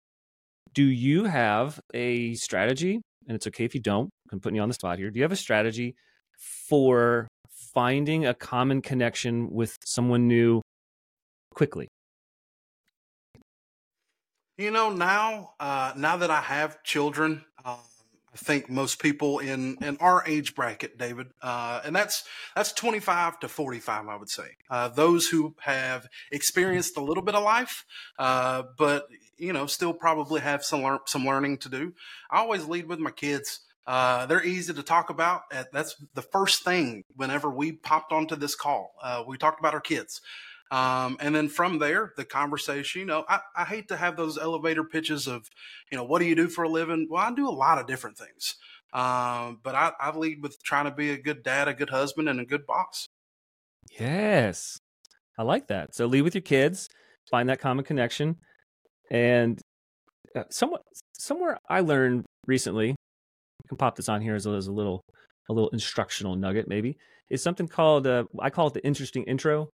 do 0.74 0.82
you 0.82 1.24
have 1.24 1.78
a 1.94 2.34
strategy? 2.34 3.00
And 3.28 3.36
it's 3.36 3.46
okay 3.46 3.64
if 3.64 3.74
you 3.74 3.80
don't. 3.80 4.10
I'm 4.32 4.40
putting 4.40 4.56
you 4.56 4.62
on 4.62 4.68
the 4.68 4.74
spot 4.74 4.98
here. 4.98 5.10
Do 5.10 5.18
you 5.18 5.22
have 5.22 5.32
a 5.32 5.36
strategy 5.36 5.94
for 6.68 7.28
finding 7.72 8.26
a 8.26 8.34
common 8.34 8.82
connection 8.82 9.50
with 9.50 9.76
someone 9.84 10.26
new 10.26 10.60
quickly? 11.52 11.88
You 14.58 14.70
know, 14.70 14.90
now 14.90 15.54
uh, 15.60 15.92
now 15.96 16.16
that 16.18 16.30
I 16.30 16.40
have 16.40 16.82
children, 16.82 17.44
um, 17.64 17.78
I 18.34 18.36
think 18.36 18.70
most 18.70 19.00
people 19.00 19.38
in 19.38 19.76
in 19.82 19.96
our 19.98 20.22
age 20.26 20.54
bracket, 20.54 20.98
David, 20.98 21.28
uh, 21.42 21.80
and 21.84 21.94
that's 21.94 22.24
that's 22.54 22.72
twenty 22.72 23.00
five 23.00 23.38
to 23.40 23.48
forty 23.48 23.78
five, 23.80 24.08
I 24.08 24.16
would 24.16 24.30
say. 24.30 24.56
Uh, 24.70 24.88
those 24.88 25.26
who 25.26 25.54
have 25.60 26.06
experienced 26.30 26.96
a 26.96 27.02
little 27.02 27.22
bit 27.22 27.34
of 27.34 27.42
life, 27.42 27.84
uh, 28.18 28.64
but 28.78 29.06
you 29.36 29.52
know, 29.52 29.66
still 29.66 29.92
probably 29.92 30.40
have 30.40 30.64
some 30.64 30.82
lear- 30.82 31.00
some 31.06 31.24
learning 31.24 31.58
to 31.58 31.68
do. 31.68 31.92
I 32.30 32.38
always 32.38 32.66
lead 32.66 32.86
with 32.86 32.98
my 32.98 33.10
kids. 33.10 33.60
Uh, 33.86 34.26
they're 34.26 34.44
easy 34.44 34.72
to 34.72 34.82
talk 34.82 35.10
about. 35.10 35.42
That's 35.72 35.96
the 36.14 36.22
first 36.22 36.62
thing 36.62 37.02
whenever 37.16 37.50
we 37.50 37.72
popped 37.72 38.12
onto 38.12 38.36
this 38.36 38.54
call. 38.54 38.94
Uh, 39.02 39.24
we 39.26 39.36
talked 39.36 39.58
about 39.58 39.74
our 39.74 39.80
kids. 39.80 40.20
Um, 40.72 41.18
and 41.20 41.34
then 41.34 41.50
from 41.50 41.78
there, 41.78 42.14
the 42.16 42.24
conversation, 42.24 43.00
you 43.00 43.06
know, 43.06 43.26
I, 43.28 43.40
I, 43.54 43.64
hate 43.64 43.88
to 43.88 43.96
have 43.96 44.16
those 44.16 44.38
elevator 44.38 44.84
pitches 44.84 45.26
of, 45.26 45.46
you 45.90 45.98
know, 45.98 46.04
what 46.04 46.18
do 46.20 46.24
you 46.24 46.34
do 46.34 46.48
for 46.48 46.64
a 46.64 46.68
living? 46.68 47.08
Well, 47.10 47.22
I 47.22 47.30
do 47.30 47.46
a 47.46 47.50
lot 47.50 47.76
of 47.76 47.86
different 47.86 48.16
things. 48.16 48.54
Um, 48.94 49.60
but 49.62 49.74
I, 49.74 49.92
I 50.00 50.16
lead 50.16 50.42
with 50.42 50.56
trying 50.64 50.86
to 50.86 50.90
be 50.90 51.10
a 51.10 51.18
good 51.18 51.42
dad, 51.42 51.68
a 51.68 51.74
good 51.74 51.90
husband, 51.90 52.30
and 52.30 52.40
a 52.40 52.46
good 52.46 52.66
boss. 52.66 53.06
Yes. 54.00 54.78
I 55.38 55.42
like 55.42 55.68
that. 55.68 55.94
So 55.94 56.06
lead 56.06 56.22
with 56.22 56.34
your 56.34 56.40
kids, 56.40 56.88
find 57.30 57.50
that 57.50 57.60
common 57.60 57.84
connection. 57.84 58.36
And 59.10 59.60
uh, 60.34 60.44
somewhat, 60.48 60.80
somewhere 61.18 61.58
I 61.68 61.80
learned 61.80 62.24
recently, 62.46 62.92
I 62.92 63.68
can 63.68 63.76
pop 63.76 63.94
this 63.94 64.08
on 64.08 64.22
here 64.22 64.36
as 64.36 64.46
a, 64.46 64.52
as 64.52 64.68
a 64.68 64.72
little, 64.72 65.02
a 65.50 65.52
little 65.52 65.68
instructional 65.68 66.34
nugget, 66.34 66.66
maybe, 66.66 66.96
is 67.28 67.42
something 67.42 67.68
called, 67.68 68.06
uh, 68.06 68.24
I 68.40 68.48
call 68.48 68.68
it 68.68 68.72
the 68.72 68.86
interesting 68.86 69.24
intro. 69.24 69.68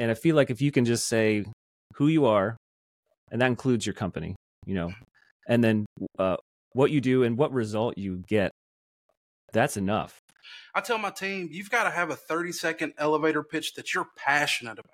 And 0.00 0.10
I 0.10 0.14
feel 0.14 0.34
like 0.34 0.48
if 0.48 0.62
you 0.62 0.72
can 0.72 0.86
just 0.86 1.06
say 1.06 1.44
who 1.96 2.08
you 2.08 2.24
are, 2.24 2.56
and 3.30 3.40
that 3.42 3.46
includes 3.46 3.86
your 3.86 3.94
company. 3.94 4.34
You 4.66 4.74
know, 4.74 4.92
and 5.46 5.62
then 5.62 5.86
uh, 6.18 6.36
what 6.72 6.90
you 6.90 7.00
do 7.00 7.22
and 7.22 7.36
what 7.36 7.52
result 7.52 7.98
you 7.98 8.22
get. 8.26 8.50
That's 9.52 9.76
enough. 9.76 10.18
I 10.74 10.80
tell 10.80 10.98
my 10.98 11.10
team, 11.10 11.48
you've 11.50 11.70
got 11.70 11.84
to 11.84 11.90
have 11.90 12.10
a 12.10 12.16
30 12.16 12.52
second 12.52 12.94
elevator 12.96 13.42
pitch 13.42 13.74
that 13.74 13.94
you're 13.94 14.08
passionate 14.16 14.78
about. 14.78 14.86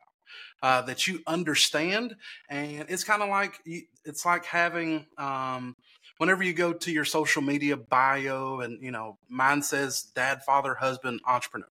Uh, 0.63 0.83
that 0.83 1.07
you 1.07 1.21
understand, 1.27 2.17
and 2.49 2.87
it's 2.89 3.05
kind 3.05 3.23
of 3.23 3.29
like 3.29 3.61
it's 4.05 4.27
like 4.27 4.45
having 4.45 5.07
um, 5.19 5.77
whenever 6.19 6.43
you 6.43 6.53
go 6.53 6.73
to 6.73 6.91
your 6.91 7.05
social 7.05 7.43
media 7.43 7.77
bio, 7.77 8.61
and 8.61 8.83
you 8.83 8.91
know 8.91 9.19
mine 9.29 9.63
says 9.63 10.03
dad, 10.15 10.43
father, 10.43 10.75
husband, 10.75 11.21
entrepreneur. 11.27 11.69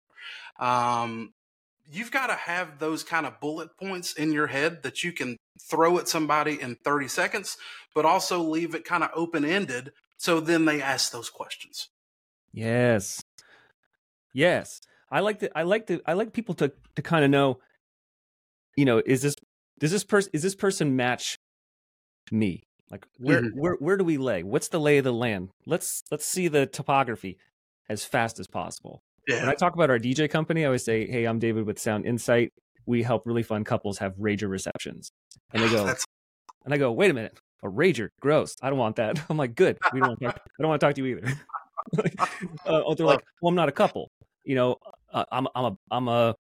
Um, 0.58 1.34
you've 1.92 2.12
got 2.12 2.28
to 2.28 2.34
have 2.34 2.80
those 2.80 3.04
kind 3.04 3.26
of 3.26 3.40
bullet 3.40 3.70
points 3.78 4.14
in 4.14 4.32
your 4.32 4.48
head 4.48 4.84
that 4.84 5.04
you 5.04 5.12
can 5.12 5.38
throw 5.70 5.98
at 5.98 6.08
somebody 6.08 6.60
in 6.62 6.76
30 6.84 7.08
seconds, 7.08 7.58
but 7.94 8.06
also 8.06 8.40
leave 8.40 8.76
it 8.76 8.86
kind 8.86 9.04
of 9.04 9.10
open 9.16 9.46
ended 9.46 9.92
so 10.18 10.40
then 10.40 10.66
they 10.66 10.82
ask 10.82 11.12
those 11.12 11.30
questions. 11.30 11.90
Yes. 12.54 13.22
Yes. 14.34 14.82
I 15.12 15.20
like 15.20 15.40
to 15.40 15.58
I 15.58 15.64
like 15.64 15.88
to 15.88 16.02
I 16.06 16.14
like 16.14 16.34
people 16.34 16.56
to 16.56 16.72
to 16.96 17.02
kind 17.02 17.24
of 17.24 17.32
know 17.32 17.60
you 18.76 18.86
know, 18.86 19.02
is 19.06 19.22
this 19.22 19.36
does 19.80 19.92
this 19.92 20.04
person 20.04 20.32
is 20.34 20.42
this 20.42 20.56
person 20.56 20.96
match 20.96 21.38
me? 22.32 22.64
Like 22.90 23.06
where 23.18 23.42
mm-hmm. 23.42 23.60
where 23.60 23.76
where 23.76 23.98
do 23.98 24.04
we 24.04 24.18
lay? 24.18 24.44
What's 24.44 24.70
the 24.70 24.80
lay 24.80 24.98
of 24.98 25.04
the 25.04 25.14
land? 25.14 25.50
Let's 25.66 26.04
let's 26.12 26.26
see 26.26 26.48
the 26.48 26.66
topography 26.66 27.38
as 27.90 28.06
fast 28.06 28.40
as 28.40 28.48
possible. 28.48 29.04
Yeah. 29.28 29.42
When 29.42 29.50
I 29.50 29.56
talk 29.56 29.74
about 29.74 29.90
our 29.90 30.00
DJ 30.00 30.30
company, 30.30 30.64
I 30.64 30.66
always 30.66 30.84
say, 30.84 31.08
"Hey, 31.08 31.26
I'm 31.26 31.40
David 31.40 31.66
with 31.66 31.80
Sound 31.80 32.06
Insight. 32.06 32.54
We 32.86 33.04
help 33.04 33.24
really 33.26 33.44
fun 33.44 33.64
couples 33.64 33.98
have 34.00 34.16
rager 34.16 34.50
receptions." 34.50 35.12
And 35.54 35.64
they 35.64 35.70
go, 35.72 35.94
and 36.64 36.74
I 36.74 36.78
go, 36.78 36.92
"Wait 36.92 37.12
a 37.12 37.14
minute, 37.14 37.38
a 37.64 37.68
rager, 37.68 38.10
gross. 38.22 38.56
I 38.62 38.70
don't 38.70 38.80
want 38.80 38.98
that." 38.98 39.20
I'm 39.30 39.38
like, 39.38 39.56
"Good. 39.56 39.78
We 39.94 40.00
don't. 40.00 40.10
Want 40.10 40.20
to 40.20 40.26
talk, 40.26 40.42
I 40.60 40.62
don't 40.62 40.70
want 40.70 40.80
to 40.80 40.86
talk 40.86 40.96
to 40.96 41.04
you 41.04 41.18
either." 41.18 41.34
uh, 42.66 42.84
oh, 42.86 42.94
they're 42.94 43.06
like, 43.06 43.24
"Well, 43.42 43.50
I'm 43.50 43.56
not 43.56 43.70
a 43.70 43.74
couple. 43.74 44.10
You 44.44 44.56
know, 44.56 44.78
uh, 45.12 45.26
I'm 45.32 45.48
I'm 45.56 45.66
a 45.66 45.78
I'm 45.92 46.08
a 46.08 46.36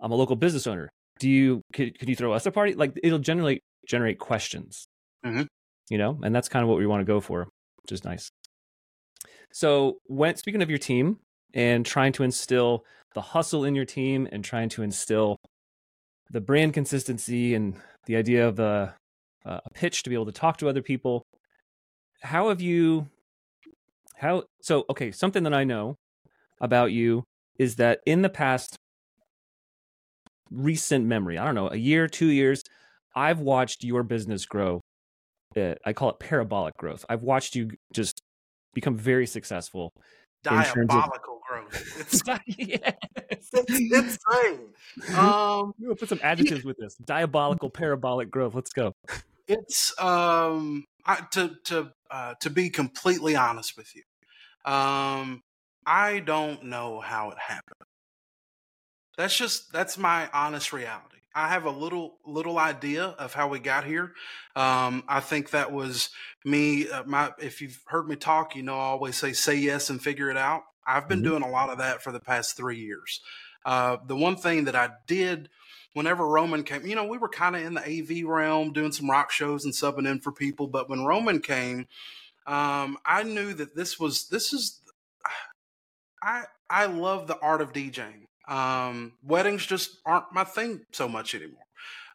I'm 0.00 0.12
a 0.12 0.16
local 0.16 0.36
business 0.36 0.66
owner. 0.66 0.90
Do 1.20 1.28
you 1.30 1.62
could 1.72 1.98
could 1.98 2.08
you 2.08 2.16
throw 2.16 2.32
us 2.32 2.44
a 2.46 2.50
party? 2.50 2.74
Like 2.74 2.98
it'll 3.02 3.18
generally 3.20 3.62
generate 3.86 4.18
questions. 4.18 4.86
Mm-hmm. 5.24 5.42
You 5.90 5.98
know, 5.98 6.18
and 6.22 6.34
that's 6.34 6.48
kind 6.48 6.62
of 6.62 6.68
what 6.68 6.78
we 6.78 6.86
want 6.86 7.02
to 7.02 7.04
go 7.04 7.20
for, 7.20 7.48
which 7.82 7.92
is 7.92 8.04
nice. 8.04 8.30
So, 9.52 9.98
when 10.06 10.34
speaking 10.36 10.62
of 10.62 10.68
your 10.68 10.78
team, 10.78 11.18
and 11.54 11.86
trying 11.86 12.12
to 12.12 12.24
instill 12.24 12.84
the 13.14 13.20
hustle 13.20 13.64
in 13.64 13.74
your 13.74 13.84
team 13.84 14.28
and 14.30 14.44
trying 14.44 14.68
to 14.68 14.82
instill 14.82 15.36
the 16.30 16.40
brand 16.40 16.74
consistency 16.74 17.54
and 17.54 17.76
the 18.06 18.16
idea 18.16 18.46
of 18.46 18.58
a, 18.58 18.94
a 19.44 19.70
pitch 19.72 20.02
to 20.02 20.10
be 20.10 20.16
able 20.16 20.26
to 20.26 20.32
talk 20.32 20.56
to 20.58 20.68
other 20.68 20.82
people. 20.82 21.22
How 22.22 22.48
have 22.48 22.60
you, 22.60 23.08
how, 24.16 24.44
so, 24.60 24.84
okay, 24.90 25.12
something 25.12 25.44
that 25.44 25.54
I 25.54 25.64
know 25.64 25.94
about 26.60 26.90
you 26.92 27.22
is 27.58 27.76
that 27.76 28.00
in 28.04 28.22
the 28.22 28.28
past 28.28 28.76
recent 30.50 31.06
memory, 31.06 31.38
I 31.38 31.44
don't 31.44 31.54
know, 31.54 31.68
a 31.70 31.76
year, 31.76 32.08
two 32.08 32.26
years, 32.26 32.62
I've 33.14 33.40
watched 33.40 33.84
your 33.84 34.02
business 34.02 34.44
grow. 34.44 34.80
Uh, 35.56 35.74
I 35.86 35.92
call 35.92 36.10
it 36.10 36.18
parabolic 36.18 36.76
growth. 36.76 37.04
I've 37.08 37.22
watched 37.22 37.54
you 37.54 37.70
just 37.92 38.20
become 38.74 38.96
very 38.96 39.26
successful 39.26 39.92
diabolical 40.42 41.33
It's, 41.98 42.22
yes. 42.46 42.94
it's 43.52 43.70
insane. 43.70 44.68
Um, 45.16 45.74
we'll 45.78 45.96
put 45.96 46.08
some 46.08 46.20
adjectives 46.22 46.62
yeah. 46.62 46.68
with 46.68 46.76
this: 46.78 46.94
diabolical, 46.96 47.70
parabolic 47.70 48.30
growth. 48.30 48.54
Let's 48.54 48.72
go. 48.72 48.94
It's 49.48 49.92
um, 50.00 50.84
I, 51.04 51.20
to 51.32 51.56
to 51.64 51.92
uh, 52.10 52.34
to 52.40 52.50
be 52.50 52.70
completely 52.70 53.36
honest 53.36 53.76
with 53.76 53.94
you, 53.94 54.02
um, 54.70 55.42
I 55.86 56.20
don't 56.20 56.64
know 56.64 57.00
how 57.00 57.30
it 57.30 57.38
happened. 57.38 57.88
That's 59.16 59.36
just 59.36 59.72
that's 59.72 59.98
my 59.98 60.28
honest 60.32 60.72
reality. 60.72 61.18
I 61.34 61.48
have 61.48 61.64
a 61.64 61.70
little 61.70 62.18
little 62.24 62.58
idea 62.58 63.04
of 63.04 63.34
how 63.34 63.48
we 63.48 63.58
got 63.58 63.84
here. 63.84 64.12
Um, 64.54 65.02
I 65.08 65.20
think 65.20 65.50
that 65.50 65.72
was 65.72 66.10
me. 66.44 66.88
Uh, 66.88 67.02
my 67.04 67.32
if 67.38 67.60
you've 67.60 67.80
heard 67.86 68.08
me 68.08 68.14
talk, 68.16 68.54
you 68.54 68.62
know 68.62 68.76
I 68.76 68.84
always 68.84 69.16
say 69.16 69.32
say 69.32 69.56
yes 69.56 69.90
and 69.90 70.00
figure 70.00 70.30
it 70.30 70.36
out. 70.36 70.62
I've 70.86 71.08
been 71.08 71.18
mm-hmm. 71.18 71.28
doing 71.28 71.42
a 71.42 71.50
lot 71.50 71.70
of 71.70 71.78
that 71.78 72.02
for 72.02 72.12
the 72.12 72.20
past 72.20 72.56
three 72.56 72.78
years. 72.78 73.20
Uh, 73.64 73.96
the 74.06 74.16
one 74.16 74.36
thing 74.36 74.64
that 74.64 74.76
I 74.76 74.90
did 75.06 75.48
whenever 75.94 76.26
Roman 76.26 76.64
came, 76.64 76.86
you 76.86 76.94
know, 76.94 77.06
we 77.06 77.18
were 77.18 77.28
kind 77.28 77.56
of 77.56 77.62
in 77.62 77.74
the 77.74 77.80
AV 77.80 78.28
realm 78.28 78.72
doing 78.72 78.92
some 78.92 79.10
rock 79.10 79.30
shows 79.30 79.64
and 79.64 79.72
subbing 79.72 80.10
in 80.10 80.20
for 80.20 80.32
people. 80.32 80.66
But 80.66 80.90
when 80.90 81.04
Roman 81.04 81.40
came, 81.40 81.86
um, 82.46 82.98
I 83.06 83.22
knew 83.22 83.54
that 83.54 83.74
this 83.74 83.98
was 83.98 84.28
this 84.28 84.52
is. 84.52 84.80
I 86.22 86.44
I 86.68 86.86
love 86.86 87.26
the 87.26 87.38
art 87.38 87.62
of 87.62 87.72
DJing. 87.72 88.26
Um, 88.46 89.14
weddings 89.22 89.64
just 89.64 89.98
aren't 90.04 90.32
my 90.32 90.44
thing 90.44 90.84
so 90.92 91.08
much 91.08 91.34
anymore. 91.34 91.62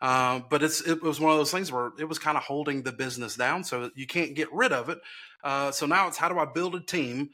Uh, 0.02 0.40
but 0.50 0.64
it's 0.64 0.82
it 0.82 1.02
was 1.02 1.20
one 1.20 1.32
of 1.32 1.38
those 1.38 1.52
things 1.52 1.72
where 1.72 1.92
it 2.00 2.06
was 2.06 2.20
kind 2.20 2.38
of 2.38 2.44
holding 2.44 2.84
the 2.84 2.92
business 2.92 3.36
down, 3.36 3.64
so 3.64 3.90
you 3.96 4.08
can't 4.08 4.36
get 4.36 4.52
rid 4.54 4.72
of 4.72 4.90
it. 4.90 5.00
Uh, 5.44 5.72
so 5.72 5.86
now 5.86 6.08
it's 6.08 6.18
how 6.18 6.30
do 6.30 6.40
I 6.40 6.46
build 6.46 6.76
a 6.76 6.80
team 6.80 7.32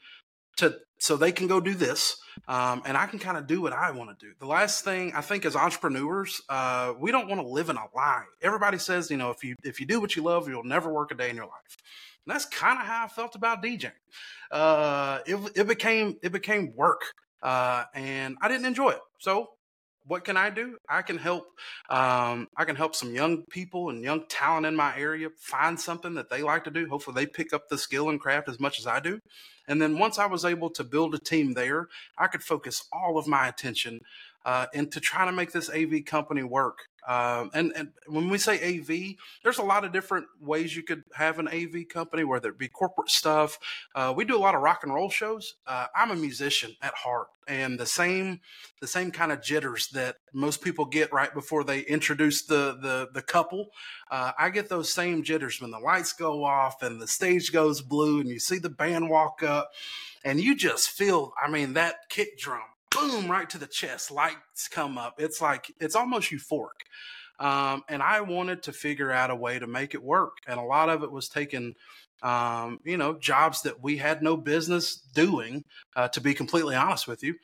to 0.56 0.76
so 0.98 1.16
they 1.16 1.32
can 1.32 1.46
go 1.46 1.60
do 1.60 1.74
this, 1.74 2.16
um, 2.48 2.82
and 2.84 2.96
I 2.96 3.06
can 3.06 3.18
kind 3.18 3.36
of 3.36 3.46
do 3.46 3.60
what 3.60 3.72
I 3.72 3.90
want 3.90 4.18
to 4.18 4.26
do. 4.26 4.32
The 4.38 4.46
last 4.46 4.84
thing 4.84 5.12
I 5.14 5.20
think 5.20 5.44
as 5.44 5.56
entrepreneurs, 5.56 6.40
uh, 6.48 6.94
we 6.98 7.10
don't 7.10 7.28
want 7.28 7.40
to 7.40 7.46
live 7.46 7.68
in 7.70 7.76
a 7.76 7.84
lie. 7.94 8.24
Everybody 8.42 8.78
says, 8.78 9.10
you 9.10 9.16
know, 9.16 9.30
if 9.30 9.44
you 9.44 9.56
if 9.62 9.80
you 9.80 9.86
do 9.86 10.00
what 10.00 10.16
you 10.16 10.22
love, 10.22 10.48
you'll 10.48 10.64
never 10.64 10.92
work 10.92 11.10
a 11.10 11.14
day 11.14 11.30
in 11.30 11.36
your 11.36 11.46
life. 11.46 11.76
And 12.26 12.34
that's 12.34 12.46
kind 12.46 12.78
of 12.80 12.86
how 12.86 13.04
I 13.04 13.08
felt 13.08 13.34
about 13.34 13.62
DJing. 13.62 13.92
Uh, 14.50 15.20
it, 15.26 15.52
it 15.54 15.66
became 15.66 16.16
it 16.22 16.32
became 16.32 16.74
work 16.74 17.02
uh, 17.42 17.84
and 17.94 18.36
I 18.40 18.48
didn't 18.48 18.66
enjoy 18.66 18.90
it. 18.90 19.00
So 19.18 19.50
what 20.06 20.24
can 20.24 20.36
I 20.36 20.50
do? 20.50 20.78
I 20.88 21.02
can 21.02 21.18
help. 21.18 21.46
Um, 21.90 22.48
I 22.56 22.64
can 22.64 22.76
help 22.76 22.94
some 22.94 23.14
young 23.14 23.42
people 23.50 23.90
and 23.90 24.02
young 24.02 24.26
talent 24.28 24.66
in 24.66 24.76
my 24.76 24.96
area 24.96 25.28
find 25.36 25.78
something 25.78 26.14
that 26.14 26.30
they 26.30 26.42
like 26.42 26.64
to 26.64 26.70
do. 26.70 26.88
Hopefully, 26.88 27.14
they 27.14 27.26
pick 27.26 27.52
up 27.52 27.68
the 27.68 27.78
skill 27.78 28.08
and 28.08 28.20
craft 28.20 28.48
as 28.48 28.60
much 28.60 28.78
as 28.78 28.86
I 28.86 29.00
do. 29.00 29.20
And 29.68 29.82
then 29.82 29.98
once 29.98 30.18
I 30.18 30.26
was 30.26 30.44
able 30.44 30.70
to 30.70 30.84
build 30.84 31.14
a 31.14 31.18
team 31.18 31.54
there, 31.54 31.88
I 32.16 32.28
could 32.28 32.42
focus 32.42 32.84
all 32.92 33.18
of 33.18 33.26
my 33.26 33.48
attention 33.48 34.00
uh, 34.44 34.66
into 34.72 35.00
trying 35.00 35.26
to 35.26 35.32
make 35.32 35.50
this 35.50 35.68
AV 35.68 36.04
company 36.04 36.44
work. 36.44 36.78
Um, 37.06 37.50
and, 37.54 37.72
and 37.76 37.88
when 38.08 38.28
we 38.28 38.38
say 38.38 38.56
AV, 38.56 39.16
there's 39.44 39.58
a 39.58 39.62
lot 39.62 39.84
of 39.84 39.92
different 39.92 40.26
ways 40.40 40.74
you 40.76 40.82
could 40.82 41.04
have 41.14 41.38
an 41.38 41.48
AV 41.48 41.88
company, 41.88 42.24
whether 42.24 42.48
it 42.48 42.58
be 42.58 42.68
corporate 42.68 43.10
stuff. 43.10 43.58
Uh, 43.94 44.12
we 44.16 44.24
do 44.24 44.36
a 44.36 44.40
lot 44.40 44.56
of 44.56 44.62
rock 44.62 44.80
and 44.82 44.92
roll 44.92 45.08
shows. 45.08 45.54
Uh, 45.66 45.86
I'm 45.94 46.10
a 46.10 46.16
musician 46.16 46.74
at 46.82 46.94
heart, 46.94 47.28
and 47.46 47.78
the 47.78 47.86
same 47.86 48.40
the 48.80 48.88
same 48.88 49.12
kind 49.12 49.30
of 49.30 49.40
jitters 49.40 49.88
that 49.88 50.16
most 50.32 50.62
people 50.62 50.84
get 50.84 51.12
right 51.12 51.32
before 51.32 51.62
they 51.62 51.80
introduce 51.80 52.42
the 52.42 52.76
the, 52.80 53.08
the 53.14 53.22
couple. 53.22 53.68
Uh, 54.10 54.32
I 54.38 54.50
get 54.50 54.68
those 54.68 54.92
same 54.92 55.22
jitters 55.22 55.60
when 55.60 55.70
the 55.70 55.78
lights 55.78 56.12
go 56.12 56.44
off 56.44 56.82
and 56.82 57.00
the 57.00 57.06
stage 57.06 57.52
goes 57.52 57.82
blue, 57.82 58.20
and 58.20 58.28
you 58.28 58.40
see 58.40 58.58
the 58.58 58.68
band 58.68 59.08
walk 59.08 59.44
up, 59.44 59.70
and 60.24 60.40
you 60.40 60.56
just 60.56 60.90
feel. 60.90 61.32
I 61.40 61.48
mean, 61.48 61.74
that 61.74 62.08
kick 62.08 62.38
drum 62.38 62.62
boom, 62.90 63.30
right 63.30 63.48
to 63.50 63.58
the 63.58 63.66
chest. 63.66 64.10
Lights 64.10 64.68
come 64.68 64.98
up. 64.98 65.14
It's 65.18 65.40
like, 65.40 65.72
it's 65.80 65.96
almost 65.96 66.30
euphoric. 66.30 66.86
Um, 67.38 67.82
and 67.88 68.02
I 68.02 68.22
wanted 68.22 68.62
to 68.64 68.72
figure 68.72 69.12
out 69.12 69.30
a 69.30 69.36
way 69.36 69.58
to 69.58 69.66
make 69.66 69.94
it 69.94 70.02
work. 70.02 70.38
And 70.46 70.58
a 70.58 70.62
lot 70.64 70.88
of 70.88 71.02
it 71.02 71.12
was 71.12 71.28
taking, 71.28 71.74
um, 72.22 72.80
you 72.84 72.96
know, 72.96 73.18
jobs 73.18 73.62
that 73.62 73.82
we 73.82 73.98
had 73.98 74.22
no 74.22 74.36
business 74.36 74.96
doing, 74.96 75.64
uh, 75.94 76.08
to 76.08 76.20
be 76.20 76.32
completely 76.32 76.74
honest 76.74 77.06
with 77.06 77.22
you. 77.22 77.34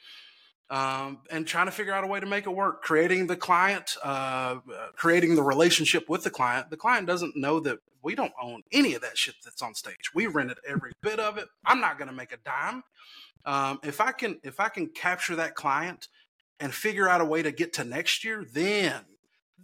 Um, 0.71 1.19
and 1.31 1.47
trying 1.47 1.67
to 1.67 1.73
figure 1.73 1.93
out 1.93 2.03
a 2.03 2.07
way 2.07 2.19
to 2.19 2.25
make 2.25 2.47
it 2.47 2.51
work, 2.51 2.83
creating 2.83 3.27
the 3.27 3.37
client, 3.37 3.95
uh, 4.03 4.57
creating 4.97 5.35
the 5.35 5.43
relationship 5.43 6.09
with 6.09 6.25
the 6.25 6.31
client. 6.31 6.71
The 6.71 6.79
client 6.79 7.07
doesn't 7.07 7.37
know 7.37 7.61
that 7.61 7.81
we 8.03 8.15
don't 8.15 8.33
own 8.41 8.63
any 8.73 8.95
of 8.95 9.03
that 9.03 9.19
shit 9.19 9.35
that's 9.45 9.61
on 9.61 9.75
stage. 9.75 10.15
We 10.15 10.27
rented 10.27 10.59
every 10.67 10.93
bit 11.03 11.21
of 11.21 11.37
it. 11.37 11.49
I'm 11.65 11.81
not 11.81 11.99
going 11.99 12.09
to 12.09 12.15
make 12.15 12.33
a 12.33 12.39
dime. 12.39 12.83
Um, 13.45 13.81
if 13.83 14.01
I 14.01 14.13
can 14.13 14.39
if 14.43 14.61
I 14.61 14.69
can 14.69 14.89
capture 14.89 15.37
that 15.37 15.55
client 15.55 16.09
and 16.61 16.73
figure 16.73 17.09
out 17.09 17.21
a 17.21 17.25
way 17.25 17.43
to 17.43 17.51
get 17.51 17.73
to 17.75 17.85
next 17.85 18.25
year, 18.25 18.45
then 18.51 19.03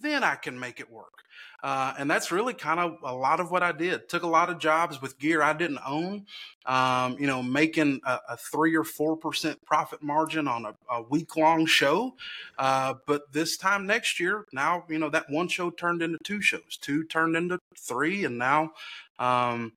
then 0.01 0.25
I 0.25 0.35
can 0.37 0.59
make 0.59 0.81
it 0.81 0.91
work. 0.91 1.25
Uh, 1.63 1.93
and 1.99 2.09
that's 2.09 2.31
really 2.31 2.55
kind 2.55 2.79
of 2.79 2.99
a 3.03 3.13
lot 3.13 3.41
of 3.41 3.51
what 3.51 3.65
I 3.65 3.73
did. 3.73 4.09
Took 4.09 4.23
a 4.23 4.29
lot 4.29 4.49
of 4.49 4.59
jobs 4.59 5.03
with 5.03 5.19
gear 5.19 5.43
I 5.43 5.53
didn't 5.53 5.81
own. 5.85 6.27
Um, 6.67 7.17
you 7.19 7.27
know, 7.27 7.43
making 7.43 8.01
a, 8.05 8.19
a, 8.31 8.37
three 8.37 8.77
or 8.77 8.85
four 8.85 9.17
percent 9.17 9.65
profit 9.65 10.03
margin 10.03 10.47
on 10.47 10.67
a, 10.67 10.75
a 10.91 11.03
week 11.03 11.37
long 11.37 11.67
show. 11.67 12.15
Uh, 12.59 12.95
but 13.07 13.33
this 13.33 13.57
time 13.57 13.87
next 13.87 14.21
year, 14.21 14.47
now 14.53 14.85
you 14.89 14.99
know 14.99 15.11
that 15.11 15.29
one 15.31 15.49
show 15.49 15.71
turned 15.71 16.03
into 16.03 16.19
two 16.23 16.41
shows, 16.41 16.79
two 16.81 17.05
turned 17.05 17.35
into 17.35 17.59
three, 17.77 18.25
and 18.25 18.39
now 18.39 18.73
um, 19.19 19.73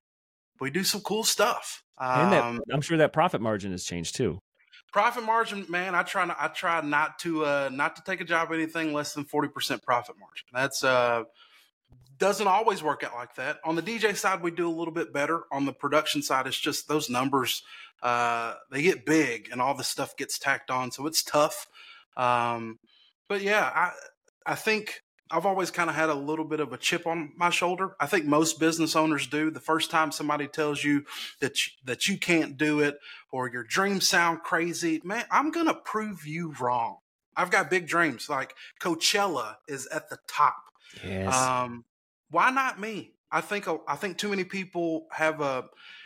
we 0.59 0.69
do 0.69 0.83
some 0.83 1.01
cool 1.01 1.23
stuff. 1.23 1.83
And 1.99 2.33
that, 2.33 2.43
um, 2.43 2.61
I'm 2.71 2.81
sure 2.81 2.97
that 2.97 3.13
profit 3.13 3.41
margin 3.41 3.71
has 3.71 3.83
changed 3.83 4.15
too. 4.15 4.39
Profit 4.91 5.23
margin, 5.23 5.65
man. 5.69 5.95
I 5.95 6.03
try. 6.03 6.33
I 6.37 6.47
try 6.49 6.81
not 6.81 7.17
to 7.19 7.45
uh, 7.45 7.69
not 7.71 7.95
to 7.95 8.03
take 8.03 8.19
a 8.19 8.25
job 8.25 8.51
anything 8.51 8.93
less 8.93 9.13
than 9.13 9.23
forty 9.23 9.47
percent 9.47 9.83
profit 9.83 10.17
margin. 10.19 10.47
That's 10.51 10.83
uh, 10.83 11.23
doesn't 12.17 12.47
always 12.47 12.83
work 12.83 13.03
out 13.03 13.13
like 13.15 13.35
that. 13.35 13.59
On 13.63 13.75
the 13.75 13.81
DJ 13.81 14.15
side, 14.15 14.43
we 14.43 14.51
do 14.51 14.67
a 14.67 14.75
little 14.75 14.93
bit 14.93 15.13
better. 15.13 15.43
On 15.51 15.65
the 15.65 15.73
production 15.73 16.21
side, 16.21 16.45
it's 16.45 16.59
just 16.59 16.87
those 16.87 17.09
numbers 17.09 17.63
uh, 18.01 18.55
they 18.71 18.81
get 18.81 19.05
big 19.05 19.49
and 19.51 19.61
all 19.61 19.75
the 19.75 19.83
stuff 19.83 20.17
gets 20.17 20.39
tacked 20.39 20.71
on, 20.71 20.91
so 20.91 21.05
it's 21.05 21.23
tough. 21.23 21.67
Um, 22.17 22.79
but 23.27 23.41
yeah, 23.41 23.71
I 23.73 23.91
I 24.45 24.55
think 24.55 25.03
I've 25.31 25.45
always 25.45 25.71
kind 25.71 25.89
of 25.89 25.95
had 25.95 26.09
a 26.09 26.15
little 26.15 26.45
bit 26.45 26.59
of 26.59 26.73
a 26.73 26.77
chip 26.77 27.07
on 27.07 27.31
my 27.35 27.49
shoulder. 27.49 27.95
I 27.99 28.05
think 28.05 28.25
most 28.25 28.59
business 28.59 28.95
owners 28.95 29.27
do. 29.27 29.49
The 29.49 29.59
first 29.59 29.89
time 29.89 30.11
somebody 30.11 30.47
tells 30.47 30.83
you 30.83 31.05
that 31.39 31.65
you, 31.65 31.71
that 31.85 32.07
you 32.07 32.17
can't 32.17 32.57
do 32.57 32.79
it 32.79 32.99
or 33.31 33.49
your 33.49 33.63
dreams 33.63 34.07
sound 34.07 34.43
crazy, 34.43 35.01
man, 35.03 35.25
I'm 35.31 35.51
going 35.51 35.67
to 35.67 35.73
prove 35.73 36.25
you 36.25 36.53
wrong. 36.59 36.97
I've 37.35 37.51
got 37.51 37.69
big 37.69 37.87
dreams. 37.87 38.29
Like 38.29 38.55
Coachella 38.81 39.55
is 39.67 39.87
at 39.87 40.09
the 40.09 40.17
top. 40.27 40.57
Yes. 41.03 41.33
Um, 41.33 41.85
why 42.29 42.51
not 42.51 42.79
me? 42.79 43.11
I 43.31 43.41
think 43.41 43.67
I 43.87 43.95
think 43.95 44.17
too 44.17 44.29
many 44.29 44.43
people 44.43 45.07
have 45.11 45.39
a 45.39 45.65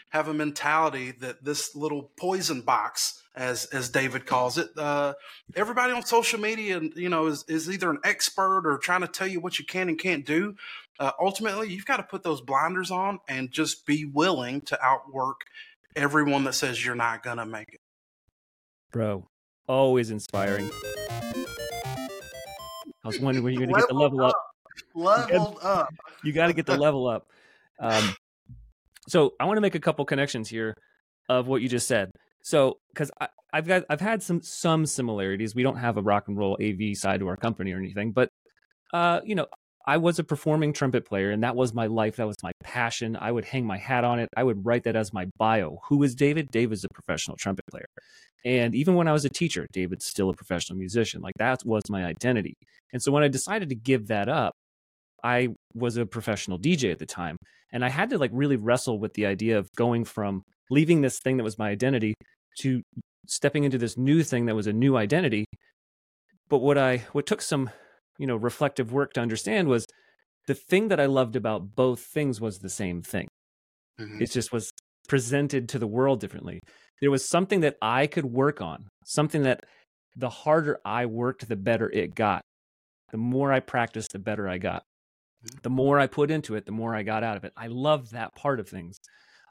have 0.09 0.27
a 0.27 0.33
mentality 0.33 1.11
that 1.11 1.43
this 1.43 1.75
little 1.75 2.11
poison 2.17 2.61
box, 2.61 3.21
as 3.35 3.65
as 3.65 3.89
David 3.89 4.25
calls 4.25 4.57
it, 4.57 4.69
uh, 4.77 5.13
everybody 5.55 5.93
on 5.93 6.05
social 6.05 6.39
media, 6.39 6.81
you 6.95 7.09
know, 7.09 7.27
is 7.27 7.45
is 7.47 7.69
either 7.69 7.89
an 7.89 7.99
expert 8.03 8.63
or 8.65 8.77
trying 8.77 9.01
to 9.01 9.07
tell 9.07 9.27
you 9.27 9.39
what 9.39 9.59
you 9.59 9.65
can 9.65 9.89
and 9.89 9.99
can't 9.99 10.25
do. 10.25 10.55
Uh, 10.99 11.11
ultimately, 11.19 11.69
you've 11.69 11.85
got 11.85 11.97
to 11.97 12.03
put 12.03 12.23
those 12.23 12.41
blinders 12.41 12.91
on 12.91 13.19
and 13.27 13.51
just 13.51 13.85
be 13.85 14.05
willing 14.05 14.61
to 14.61 14.81
outwork 14.83 15.41
everyone 15.95 16.43
that 16.45 16.53
says 16.53 16.83
you're 16.85 16.95
not 16.95 17.23
gonna 17.23 17.45
make 17.45 17.73
it. 17.73 17.81
Bro, 18.91 19.27
always 19.67 20.09
inspiring. 20.09 20.69
I 23.05 23.07
was 23.07 23.19
wondering 23.19 23.43
when 23.43 23.53
you're 23.53 23.61
going 23.61 23.73
to 23.73 23.79
get 23.79 23.87
the 23.87 23.93
level 23.93 24.23
up. 24.23 24.35
Leveled 24.95 25.59
up. 25.63 25.89
You 26.23 26.33
got 26.33 26.47
to 26.47 26.53
get 26.53 26.65
the 26.65 26.75
level 26.75 27.07
up. 27.07 27.27
Um, 27.79 28.15
so 29.07 29.33
I 29.39 29.45
want 29.45 29.57
to 29.57 29.61
make 29.61 29.75
a 29.75 29.79
couple 29.79 30.03
connections 30.05 30.49
here 30.49 30.75
of 31.29 31.47
what 31.47 31.61
you 31.61 31.69
just 31.69 31.87
said. 31.87 32.11
So 32.45 32.77
because 32.89 33.09
I've 33.51 33.65
got 33.65 33.85
I've 33.89 34.01
had 34.01 34.21
some 34.21 34.39
some 34.43 34.85
similarities. 34.85 35.55
We 35.55 35.63
don't 35.63 35.77
have 35.77 35.97
a 35.97 36.01
rock 36.03 36.27
and 36.27 36.37
roll 36.37 36.55
AV 36.61 36.95
side 36.95 37.21
to 37.21 37.27
our 37.27 37.37
company 37.37 37.71
or 37.71 37.77
anything, 37.77 38.11
but 38.11 38.29
uh, 38.93 39.21
you 39.25 39.33
know, 39.33 39.47
I 39.87 39.97
was 39.97 40.19
a 40.19 40.23
performing 40.23 40.71
trumpet 40.71 41.07
player, 41.07 41.31
and 41.31 41.41
that 41.41 41.55
was 41.55 41.73
my 41.73 41.87
life. 41.87 42.17
That 42.17 42.27
was 42.27 42.37
my 42.43 42.51
passion. 42.63 43.17
I 43.19 43.31
would 43.31 43.45
hang 43.45 43.65
my 43.65 43.77
hat 43.77 44.03
on 44.03 44.19
it. 44.19 44.29
I 44.37 44.43
would 44.43 44.63
write 44.63 44.83
that 44.83 44.95
as 44.95 45.11
my 45.11 45.25
bio. 45.37 45.79
Who 45.89 46.03
is 46.03 46.13
David? 46.13 46.51
David's 46.51 46.83
a 46.83 46.89
professional 46.93 47.35
trumpet 47.35 47.65
player. 47.65 47.87
And 48.45 48.75
even 48.75 48.93
when 48.93 49.07
I 49.07 49.11
was 49.11 49.25
a 49.25 49.29
teacher, 49.29 49.65
David's 49.73 50.05
still 50.05 50.29
a 50.29 50.35
professional 50.35 50.77
musician. 50.77 51.21
Like 51.21 51.33
that 51.39 51.65
was 51.65 51.89
my 51.89 52.05
identity. 52.05 52.53
And 52.93 53.01
so 53.01 53.11
when 53.11 53.23
I 53.23 53.27
decided 53.27 53.69
to 53.69 53.75
give 53.75 54.05
that 54.09 54.29
up, 54.29 54.53
I 55.23 55.49
was 55.73 55.97
a 55.97 56.05
professional 56.05 56.59
DJ 56.59 56.91
at 56.91 56.99
the 56.99 57.07
time. 57.07 57.37
And 57.73 57.83
I 57.83 57.89
had 57.89 58.11
to 58.11 58.19
like 58.19 58.29
really 58.31 58.55
wrestle 58.55 58.99
with 58.99 59.15
the 59.15 59.25
idea 59.25 59.57
of 59.57 59.67
going 59.75 60.05
from 60.05 60.43
leaving 60.69 61.01
this 61.01 61.19
thing 61.19 61.37
that 61.37 61.43
was 61.43 61.57
my 61.57 61.69
identity 61.69 62.13
to 62.59 62.81
stepping 63.27 63.63
into 63.63 63.77
this 63.77 63.97
new 63.97 64.23
thing 64.23 64.45
that 64.45 64.55
was 64.55 64.67
a 64.67 64.73
new 64.73 64.97
identity. 64.97 65.45
But 66.49 66.59
what 66.59 66.77
I 66.77 67.05
what 67.11 67.25
took 67.25 67.41
some, 67.41 67.69
you 68.17 68.27
know, 68.27 68.35
reflective 68.35 68.91
work 68.91 69.13
to 69.13 69.21
understand 69.21 69.67
was 69.67 69.85
the 70.47 70.53
thing 70.53 70.89
that 70.89 70.99
I 70.99 71.07
loved 71.07 71.35
about 71.35 71.75
both 71.75 72.01
things 72.01 72.39
was 72.39 72.59
the 72.59 72.69
same 72.69 73.01
thing. 73.01 73.27
Mm-hmm. 73.99 74.21
It 74.21 74.31
just 74.31 74.51
was 74.51 74.69
presented 75.07 75.69
to 75.69 75.79
the 75.79 75.87
world 75.87 76.19
differently. 76.19 76.59
There 77.01 77.11
was 77.11 77.27
something 77.27 77.61
that 77.61 77.77
I 77.81 78.07
could 78.07 78.25
work 78.25 78.61
on, 78.61 78.87
something 79.05 79.43
that 79.43 79.63
the 80.15 80.29
harder 80.29 80.79
I 80.85 81.07
worked, 81.07 81.47
the 81.47 81.55
better 81.55 81.89
it 81.89 82.15
got. 82.15 82.41
The 83.11 83.17
more 83.17 83.51
I 83.51 83.59
practiced, 83.59 84.11
the 84.13 84.19
better 84.19 84.47
I 84.47 84.57
got 84.57 84.83
the 85.63 85.69
more 85.69 85.99
I 85.99 86.07
put 86.07 86.31
into 86.31 86.55
it, 86.55 86.65
the 86.65 86.71
more 86.71 86.95
I 86.95 87.03
got 87.03 87.23
out 87.23 87.37
of 87.37 87.43
it. 87.43 87.53
I 87.55 87.67
love 87.67 88.11
that 88.11 88.35
part 88.35 88.59
of 88.59 88.67
things. 88.67 88.97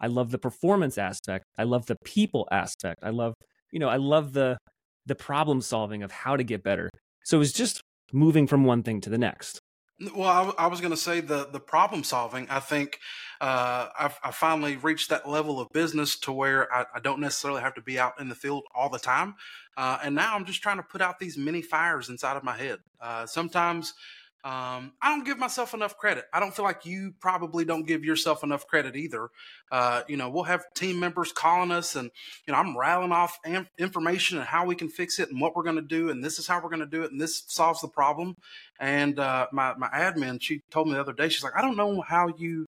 I 0.04 0.08
love 0.08 0.30
the 0.30 0.38
performance 0.38 0.98
aspect. 0.98 1.46
I 1.56 1.62
love 1.62 1.86
the 1.86 1.96
people 2.04 2.46
aspect. 2.50 3.00
I 3.02 3.08
love, 3.08 3.32
you 3.72 3.78
know, 3.78 3.88
I 3.88 3.96
love 3.96 4.34
the 4.34 4.58
the 5.06 5.14
problem 5.14 5.62
solving 5.62 6.02
of 6.02 6.10
how 6.10 6.36
to 6.36 6.44
get 6.44 6.62
better. 6.62 6.90
So 7.24 7.38
it 7.38 7.40
was 7.40 7.54
just 7.54 7.80
moving 8.12 8.46
from 8.46 8.64
one 8.64 8.82
thing 8.82 9.00
to 9.00 9.08
the 9.08 9.16
next. 9.16 9.60
Well, 10.14 10.28
I, 10.58 10.64
I 10.64 10.66
was 10.66 10.82
going 10.82 10.90
to 10.90 10.96
say 10.96 11.20
the 11.20 11.48
the 11.50 11.58
problem 11.58 12.04
solving. 12.04 12.46
I 12.50 12.60
think 12.60 12.98
uh, 13.40 13.88
I've, 13.98 14.18
I 14.22 14.30
finally 14.30 14.76
reached 14.76 15.08
that 15.08 15.26
level 15.26 15.58
of 15.58 15.68
business 15.72 16.18
to 16.20 16.32
where 16.32 16.70
I, 16.70 16.84
I, 16.96 17.00
don't 17.00 17.20
necessarily 17.20 17.62
have 17.62 17.74
to 17.76 17.80
be 17.80 17.98
out 17.98 18.20
in 18.20 18.28
the 18.28 18.34
field 18.34 18.64
all 18.74 18.90
the 18.90 18.98
time, 18.98 19.36
uh, 19.78 20.00
and 20.02 20.14
now 20.14 20.34
I'm 20.34 20.44
just 20.44 20.60
trying 20.60 20.76
to 20.76 20.82
put 20.82 21.00
out 21.00 21.18
these 21.18 21.38
mini 21.38 21.62
fires 21.62 22.10
inside 22.10 22.36
of 22.36 22.44
my 22.44 22.56
head. 22.56 22.80
Uh, 23.00 23.24
sometimes 23.24 23.94
um, 24.44 24.92
I 25.00 25.08
don't 25.08 25.24
give 25.24 25.38
myself 25.38 25.72
enough 25.72 25.96
credit. 25.96 26.26
I 26.30 26.38
don't 26.38 26.54
feel 26.54 26.66
like 26.66 26.84
you 26.84 27.14
probably 27.18 27.64
don't 27.64 27.86
give 27.86 28.04
yourself 28.04 28.44
enough 28.44 28.66
credit 28.66 28.94
either. 28.94 29.30
Uh, 29.72 30.02
you 30.06 30.18
know, 30.18 30.28
we'll 30.28 30.44
have 30.44 30.66
team 30.74 31.00
members 31.00 31.32
calling 31.32 31.70
us, 31.70 31.96
and 31.96 32.10
you 32.46 32.52
know, 32.52 32.58
I'm 32.58 32.76
rattling 32.76 33.10
off 33.10 33.38
am- 33.46 33.68
information 33.78 34.36
and 34.36 34.46
how 34.46 34.66
we 34.66 34.74
can 34.74 34.90
fix 34.90 35.18
it 35.18 35.30
and 35.30 35.40
what 35.40 35.56
we're 35.56 35.62
going 35.62 35.76
to 35.76 35.82
do, 35.82 36.10
and 36.10 36.22
this 36.22 36.38
is 36.38 36.46
how 36.46 36.60
we're 36.62 36.68
going 36.68 36.80
to 36.80 36.86
do 36.86 37.04
it, 37.04 37.10
and 37.10 37.18
this 37.18 37.42
solves 37.46 37.80
the 37.80 37.88
problem. 37.88 38.36
And 38.78 39.18
uh, 39.18 39.46
my 39.50 39.74
my 39.76 39.88
admin, 39.88 40.42
she 40.42 40.60
told 40.70 40.88
me 40.88 40.94
the 40.94 41.00
other 41.00 41.14
day, 41.14 41.30
she's 41.30 41.42
like, 41.42 41.56
I 41.56 41.62
don't 41.62 41.78
know 41.78 42.02
how 42.02 42.28
you, 42.36 42.66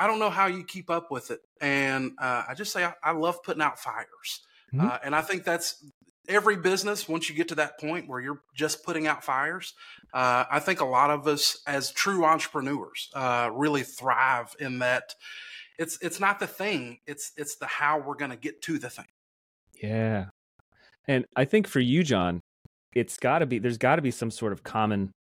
I 0.00 0.08
don't 0.08 0.18
know 0.18 0.30
how 0.30 0.48
you 0.48 0.64
keep 0.64 0.90
up 0.90 1.12
with 1.12 1.30
it. 1.30 1.38
And 1.60 2.12
uh, 2.20 2.42
I 2.48 2.54
just 2.54 2.72
say 2.72 2.84
I, 2.84 2.94
I, 3.00 3.12
love 3.12 3.44
putting 3.44 3.62
out 3.62 3.78
fires, 3.78 4.40
mm-hmm. 4.74 4.84
Uh, 4.84 4.98
and 5.04 5.14
I 5.14 5.20
think 5.20 5.44
that's 5.44 5.84
every 6.28 6.56
business 6.56 7.08
once 7.08 7.28
you 7.28 7.34
get 7.34 7.48
to 7.48 7.54
that 7.54 7.78
point 7.78 8.08
where 8.08 8.20
you're 8.20 8.40
just 8.54 8.84
putting 8.84 9.06
out 9.06 9.24
fires 9.24 9.74
uh, 10.14 10.44
i 10.50 10.58
think 10.58 10.80
a 10.80 10.84
lot 10.84 11.10
of 11.10 11.26
us 11.26 11.58
as 11.66 11.90
true 11.92 12.24
entrepreneurs 12.24 13.10
uh, 13.14 13.50
really 13.52 13.82
thrive 13.82 14.54
in 14.60 14.78
that 14.78 15.14
it's 15.78 15.98
it's 16.00 16.20
not 16.20 16.38
the 16.38 16.46
thing 16.46 16.98
it's 17.06 17.32
it's 17.36 17.56
the 17.56 17.66
how 17.66 17.98
we're 17.98 18.14
going 18.14 18.30
to 18.30 18.36
get 18.36 18.62
to 18.62 18.78
the 18.78 18.90
thing. 18.90 19.06
Yeah. 19.82 20.26
And 21.06 21.24
i 21.36 21.44
think 21.44 21.66
for 21.68 21.80
you 21.80 22.02
john 22.02 22.40
it's 22.94 23.16
got 23.18 23.40
to 23.40 23.46
be 23.46 23.58
there's 23.58 23.78
got 23.78 23.96
to 23.96 24.02
be 24.02 24.10
some 24.10 24.30
sort 24.30 24.52
of 24.52 24.62
common 24.64 25.12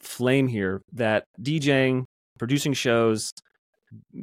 flame 0.00 0.46
here 0.46 0.80
that 0.92 1.24
djing 1.40 2.04
producing 2.38 2.72
shows 2.72 3.32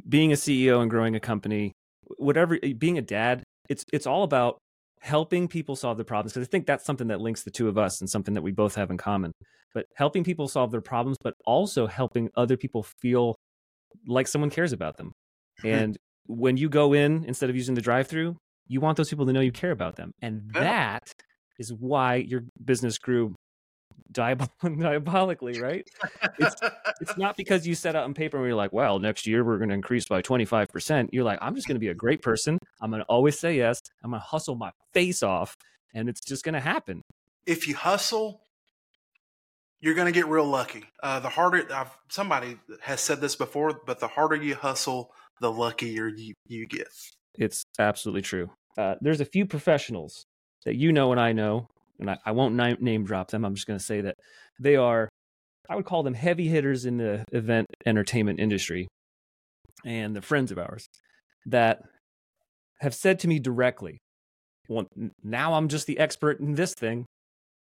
being 0.08 0.32
a 0.32 0.34
ceo 0.34 0.80
and 0.80 0.90
growing 0.90 1.14
a 1.14 1.20
company 1.20 1.72
whatever 2.16 2.58
being 2.78 2.98
a 2.98 3.02
dad 3.02 3.42
it's 3.68 3.84
it's 3.92 4.06
all 4.06 4.22
about 4.22 4.58
helping 5.00 5.46
people 5.46 5.76
solve 5.76 5.96
their 5.96 6.04
problems 6.04 6.32
because 6.32 6.46
i 6.46 6.50
think 6.50 6.66
that's 6.66 6.84
something 6.84 7.08
that 7.08 7.20
links 7.20 7.42
the 7.42 7.50
two 7.50 7.68
of 7.68 7.76
us 7.78 8.00
and 8.00 8.08
something 8.08 8.34
that 8.34 8.42
we 8.42 8.52
both 8.52 8.74
have 8.74 8.90
in 8.90 8.96
common 8.96 9.32
but 9.74 9.86
helping 9.94 10.24
people 10.24 10.48
solve 10.48 10.70
their 10.70 10.80
problems 10.80 11.18
but 11.22 11.34
also 11.44 11.86
helping 11.86 12.30
other 12.34 12.56
people 12.56 12.82
feel 12.82 13.36
like 14.06 14.26
someone 14.26 14.50
cares 14.50 14.72
about 14.72 14.96
them. 14.96 15.12
And 15.64 15.96
when 16.26 16.56
you 16.56 16.68
go 16.68 16.92
in 16.92 17.24
instead 17.24 17.50
of 17.50 17.56
using 17.56 17.74
the 17.74 17.80
drive 17.80 18.08
through 18.08 18.36
you 18.66 18.80
want 18.80 18.96
those 18.96 19.08
people 19.08 19.26
to 19.26 19.32
know 19.32 19.40
you 19.40 19.52
care 19.52 19.70
about 19.70 19.96
them 19.96 20.10
and 20.20 20.50
that 20.52 21.12
is 21.58 21.72
why 21.72 22.16
your 22.16 22.42
business 22.62 22.98
grew 22.98 23.34
diabolically, 24.12 25.60
right? 25.60 25.88
It's 26.38 26.56
it's 27.00 27.16
not 27.16 27.36
because 27.36 27.66
you 27.66 27.74
set 27.74 27.96
out 27.96 28.04
on 28.04 28.14
paper 28.14 28.36
and 28.36 28.46
you're 28.46 28.54
like, 28.54 28.72
well, 28.72 28.98
next 28.98 29.26
year 29.26 29.44
we're 29.44 29.58
going 29.58 29.68
to 29.68 29.74
increase 29.74 30.06
by 30.06 30.22
25%. 30.22 31.08
You're 31.12 31.24
like, 31.24 31.38
I'm 31.42 31.54
just 31.54 31.66
going 31.66 31.76
to 31.76 31.80
be 31.80 31.88
a 31.88 31.94
great 31.94 32.22
person. 32.22 32.58
I'm 32.80 32.90
going 32.90 33.02
to 33.02 33.06
always 33.08 33.38
say 33.38 33.56
yes. 33.56 33.80
I'm 34.02 34.10
going 34.10 34.20
to 34.20 34.26
hustle 34.26 34.54
my 34.54 34.70
face 34.92 35.22
off 35.22 35.56
and 35.94 36.08
it's 36.08 36.20
just 36.20 36.44
going 36.44 36.54
to 36.54 36.60
happen. 36.60 37.02
If 37.46 37.68
you 37.68 37.74
hustle, 37.74 38.42
you're 39.80 39.94
going 39.94 40.12
to 40.12 40.18
get 40.18 40.26
real 40.26 40.46
lucky. 40.46 40.84
Uh, 41.02 41.20
the 41.20 41.28
harder 41.28 41.66
I've, 41.72 41.96
somebody 42.08 42.58
has 42.80 43.00
said 43.00 43.20
this 43.20 43.36
before, 43.36 43.80
but 43.86 44.00
the 44.00 44.08
harder 44.08 44.36
you 44.36 44.54
hustle, 44.54 45.12
the 45.40 45.50
luckier 45.50 46.08
you, 46.08 46.34
you 46.46 46.66
get. 46.66 46.88
It's 47.38 47.64
absolutely 47.78 48.22
true. 48.22 48.50
Uh, 48.76 48.96
there's 49.00 49.20
a 49.20 49.24
few 49.24 49.46
professionals 49.46 50.26
that 50.64 50.76
you 50.76 50.92
know 50.92 51.12
and 51.12 51.20
I 51.20 51.32
know 51.32 51.68
and 51.98 52.10
I, 52.10 52.18
I 52.24 52.32
won't 52.32 52.54
name, 52.54 52.76
name 52.80 53.04
drop 53.04 53.30
them. 53.30 53.44
I'm 53.44 53.54
just 53.54 53.66
going 53.66 53.78
to 53.78 53.84
say 53.84 54.00
that 54.02 54.16
they 54.60 54.76
are, 54.76 55.08
I 55.68 55.76
would 55.76 55.84
call 55.84 56.02
them 56.02 56.14
heavy 56.14 56.48
hitters 56.48 56.84
in 56.84 56.96
the 56.98 57.24
event 57.32 57.66
entertainment 57.84 58.40
industry, 58.40 58.88
and 59.84 60.14
the 60.14 60.22
friends 60.22 60.52
of 60.52 60.58
ours 60.58 60.86
that 61.46 61.82
have 62.80 62.94
said 62.94 63.20
to 63.20 63.28
me 63.28 63.38
directly, 63.38 63.98
"Well, 64.68 64.86
now 65.22 65.54
I'm 65.54 65.68
just 65.68 65.86
the 65.86 65.98
expert 65.98 66.40
in 66.40 66.54
this 66.54 66.74
thing," 66.74 67.06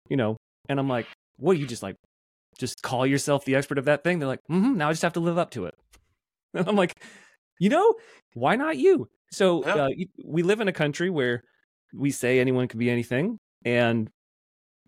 you 0.08 0.16
know, 0.16 0.36
and 0.68 0.78
I'm 0.78 0.88
like, 0.88 1.06
"What? 1.36 1.58
You 1.58 1.66
just 1.66 1.82
like, 1.82 1.96
just 2.58 2.82
call 2.82 3.06
yourself 3.06 3.44
the 3.44 3.54
expert 3.54 3.78
of 3.78 3.84
that 3.86 4.04
thing?" 4.04 4.18
They're 4.18 4.28
like, 4.28 4.42
mm-hmm, 4.50 4.76
"Now 4.76 4.88
I 4.88 4.92
just 4.92 5.02
have 5.02 5.14
to 5.14 5.20
live 5.20 5.38
up 5.38 5.50
to 5.52 5.66
it," 5.66 5.74
and 6.54 6.68
I'm 6.68 6.76
like, 6.76 6.94
"You 7.60 7.70
know, 7.70 7.94
why 8.34 8.56
not 8.56 8.76
you?" 8.76 9.08
So 9.30 9.62
uh, 9.62 9.88
we 10.24 10.42
live 10.42 10.60
in 10.60 10.68
a 10.68 10.72
country 10.72 11.08
where 11.08 11.42
we 11.94 12.10
say 12.10 12.38
anyone 12.38 12.68
can 12.68 12.78
be 12.78 12.90
anything, 12.90 13.38
and 13.64 14.10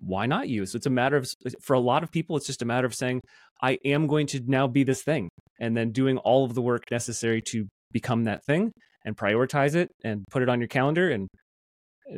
why 0.01 0.27
not 0.27 0.49
you? 0.49 0.67
So 0.67 0.77
it's 0.77 0.87
a 0.87 0.91
matter 0.91 1.17
of, 1.17 1.29
for 1.61 1.75
a 1.75 1.81
lot 1.81 2.03
of 2.03 2.11
people, 2.11 2.37
it's 2.37 2.47
just 2.47 2.63
a 2.63 2.65
matter 2.65 2.87
of 2.87 2.95
saying, 2.95 3.21
I 3.63 3.79
am 3.85 4.07
going 4.07 4.27
to 4.29 4.41
now 4.47 4.67
be 4.67 4.85
this 4.85 5.03
thing, 5.03 5.29
and 5.61 5.77
then 5.77 5.91
doing 5.91 6.19
all 6.19 6.45
of 6.45 6.55
the 6.55 6.63
work 6.63 6.91
necessary 6.91 7.41
to 7.53 7.67
become 7.93 8.25
that 8.25 8.45
thing 8.45 8.73
and 9.05 9.17
prioritize 9.17 9.75
it 9.75 9.91
and 10.03 10.25
put 10.31 10.43
it 10.43 10.49
on 10.49 10.61
your 10.61 10.69
calendar 10.69 11.11
and 11.11 11.29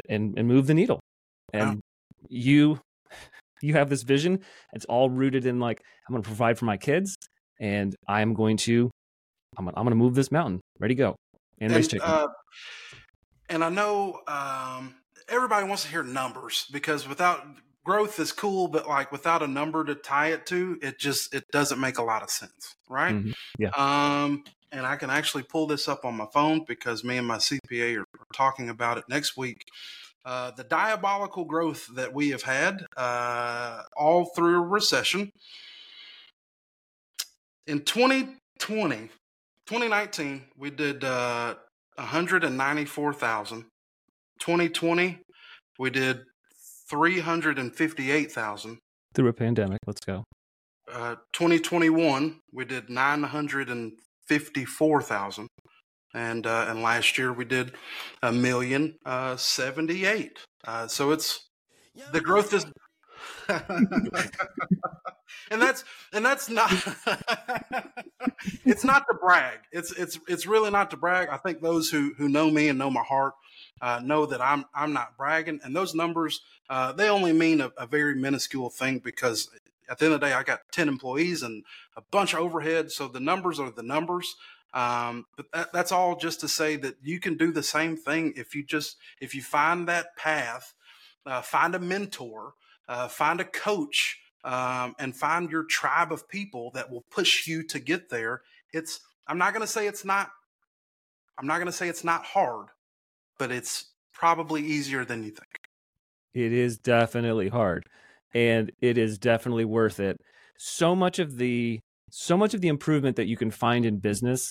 and 0.09 0.37
and 0.37 0.49
move 0.49 0.67
the 0.67 0.75
needle. 0.75 1.01
And 1.53 1.77
wow. 1.77 1.81
you 2.29 2.81
you 3.63 3.75
have 3.75 3.89
this 3.89 4.03
vision. 4.03 4.41
It's 4.73 4.85
all 4.87 5.11
rooted 5.11 5.47
in 5.47 5.61
like 5.61 5.81
I'm 6.09 6.13
going 6.13 6.23
to 6.23 6.27
provide 6.27 6.59
for 6.59 6.65
my 6.65 6.77
kids, 6.77 7.15
and 7.61 7.95
I'm 8.09 8.35
going 8.35 8.57
to 8.59 8.91
I'm, 9.59 9.69
I'm 9.69 9.75
going 9.75 9.91
to 9.91 9.97
move 9.97 10.15
this 10.15 10.33
mountain. 10.33 10.61
Ready, 10.79 10.95
go. 10.95 11.17
And, 11.61 11.73
and 11.73 11.85
chicken. 11.85 12.01
Uh, 12.03 12.27
and 13.49 13.63
I 13.63 13.69
know 13.69 14.21
um, 14.27 14.95
everybody 15.29 15.67
wants 15.67 15.83
to 15.85 15.89
hear 15.89 16.03
numbers 16.03 16.67
because 16.73 17.09
without 17.09 17.47
growth 17.85 18.19
is 18.19 18.33
cool, 18.33 18.69
but 18.69 18.89
like 18.89 19.13
without 19.13 19.43
a 19.43 19.47
number 19.47 19.85
to 19.85 19.95
tie 19.95 20.29
it 20.29 20.47
to, 20.47 20.79
it 20.83 20.99
just 20.99 21.35
it 21.35 21.45
doesn't 21.53 21.81
make 21.81 21.99
a 21.99 22.03
lot 22.03 22.23
of 22.23 22.31
sense, 22.31 22.77
right? 22.89 23.15
Mm-hmm. 23.15 23.33
Yeah. 23.59 23.71
Um, 23.71 24.45
and 24.73 24.85
I 24.85 24.97
can 24.97 25.11
actually 25.11 25.45
pull 25.45 25.67
this 25.67 25.89
up 25.89 26.05
on 26.05 26.17
my 26.17 26.27
phone 26.33 26.65
because 26.67 27.05
me 27.05 27.17
and 27.17 27.27
my 27.27 27.37
CPA 27.37 27.97
are, 27.97 28.01
are 28.01 28.27
talking 28.35 28.69
about 28.69 28.99
it 28.99 29.05
next 29.09 29.37
week. 29.37 29.65
Uh, 30.25 30.51
the 30.51 30.65
diabolical 30.65 31.45
growth 31.45 31.87
that 31.95 32.13
we 32.13 32.31
have 32.31 32.43
had 32.43 32.85
uh, 32.97 33.83
all 33.97 34.25
through 34.35 34.57
a 34.57 34.67
recession. 34.67 35.31
In 37.69 37.83
2020, 37.83 38.97
2019, 39.67 40.45
we 40.57 40.71
did 40.71 41.05
uh, 41.05 41.55
194,000. 41.95 43.67
2020, 44.41 45.21
we 45.79 45.91
did 45.91 46.23
358,000. 46.91 48.79
Through 49.15 49.29
a 49.29 49.33
pandemic, 49.33 49.79
let's 49.87 50.05
go. 50.05 50.25
Uh, 50.93 51.15
2021, 51.33 52.41
we 52.53 52.65
did 52.65 52.89
954,000. 52.89 55.49
And, 56.15 56.47
uh, 56.47 56.67
and 56.69 56.83
last 56.83 57.19
year 57.19 57.33
we 57.33 57.45
did 57.45 57.73
a 58.23 58.31
million 58.33 58.97
uh, 59.05 59.37
78. 59.37 60.39
Uh, 60.67 60.87
so 60.87 61.11
it's 61.11 61.47
the 62.13 62.21
growth 62.21 62.53
is 62.53 62.67
and 63.49 65.63
that's 65.63 65.85
and 66.13 66.25
that's 66.25 66.49
not 66.49 66.71
it's 68.65 68.85
not 68.85 69.05
to 69.09 69.17
brag 69.21 69.59
it's 69.73 69.93
it's 69.93 70.19
it's 70.29 70.47
really 70.47 70.71
not 70.71 70.91
to 70.91 70.97
brag 70.97 71.29
i 71.29 71.37
think 71.37 71.61
those 71.61 71.91
who 71.91 72.13
who 72.19 72.29
know 72.29 72.51
me 72.51 72.69
and 72.69 72.79
know 72.79 72.91
my 72.91 73.03
heart 73.03 73.35
uh, 73.81 74.01
know 74.03 74.27
that 74.27 74.41
i'm 74.41 74.65
i'm 74.75 74.93
not 74.93 75.17
bragging. 75.17 75.61
And 75.65 75.75
those 75.75 75.95
numbers 75.95 76.41
uh, 76.69 76.93
they 76.93 77.09
only 77.09 77.33
mean 77.33 77.61
a, 77.61 77.73
a, 77.79 77.87
very 77.87 78.15
minuscule 78.15 78.71
thing 78.71 78.99
because 78.99 79.49
at 79.89 79.99
the 79.99 80.07
end 80.07 80.15
of 80.15 80.21
the 80.21 80.27
day 80.27 80.33
i 80.33 80.43
got 80.43 80.61
10 80.73 80.89
employees 80.89 81.43
and 81.43 81.65
a 81.97 82.03
bunch 82.11 82.35
of 82.35 82.41
overhead. 82.41 82.91
So 82.91 83.09
the 83.09 83.21
numbers 83.21 83.61
are 83.61 83.71
the 83.71 83.83
numbers. 83.83 84.35
Um, 84.75 85.27
but 85.37 85.47
that, 85.53 85.73
that's 85.73 85.93
all 85.93 86.17
just 86.17 86.41
to 86.41 86.49
say 86.49 86.77
that 86.77 86.97
you 87.03 87.19
can 87.19 87.37
do 87.37 87.51
the 87.53 87.63
same 87.63 87.97
thing 87.97 88.35
if 88.37 88.55
you 88.55 88.65
just 88.65 88.97
if 89.21 89.35
you 89.35 89.43
find 89.43 89.89
that 89.89 90.17
path 90.17 90.75
uh, 91.25 91.41
find 91.41 91.75
a 91.75 91.79
mentor 91.79 92.55
uh, 92.89 93.09
find 93.09 93.41
a 93.41 93.45
coach 93.45 94.19
um, 94.45 94.95
and 94.99 95.17
find 95.17 95.51
your 95.51 95.65
tribe 95.65 96.13
of 96.13 96.29
people 96.29 96.71
that 96.73 96.91
will 96.91 97.05
push 97.11 97.47
you 97.47 97.63
to 97.65 97.79
get 97.79 98.11
there. 98.11 98.43
It's 98.73 99.01
I'm 99.27 99.39
not 99.39 99.53
going 99.53 99.67
to 99.67 99.73
say 99.73 99.87
it's 99.87 100.05
not 100.05 100.31
I'm 101.39 101.47
not 101.47 101.57
going 101.57 101.67
to 101.67 101.73
say 101.73 101.89
it's 101.89 102.05
not 102.05 102.25
hard, 102.25 102.69
but 103.39 103.51
it's 103.51 103.93
probably 104.13 104.63
easier 104.63 105.05
than 105.05 105.23
you 105.23 105.31
think. 105.31 105.59
It 106.35 106.53
is 106.53 106.79
definitely 106.79 107.49
hard 107.49 107.85
and 108.35 108.71
it 108.81 108.99
is 108.99 109.19
definitely 109.19 109.65
worth 109.65 110.01
it. 110.01 110.17
So 110.59 110.95
much 110.95 111.19
of 111.19 111.37
the 111.37 111.81
so 112.11 112.37
much 112.37 112.55
of 112.55 112.61
the 112.61 112.69
improvement 112.69 113.17
that 113.17 113.27
you 113.27 113.37
can 113.37 113.51
find 113.51 113.85
in 113.85 113.99
business 113.99 114.51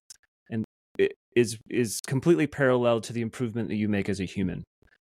and 0.49 0.65
is 1.35 1.57
is 1.69 1.99
completely 2.07 2.47
parallel 2.47 3.01
to 3.01 3.13
the 3.13 3.21
improvement 3.21 3.69
that 3.69 3.75
you 3.75 3.87
make 3.87 4.09
as 4.09 4.19
a 4.19 4.25
human. 4.25 4.63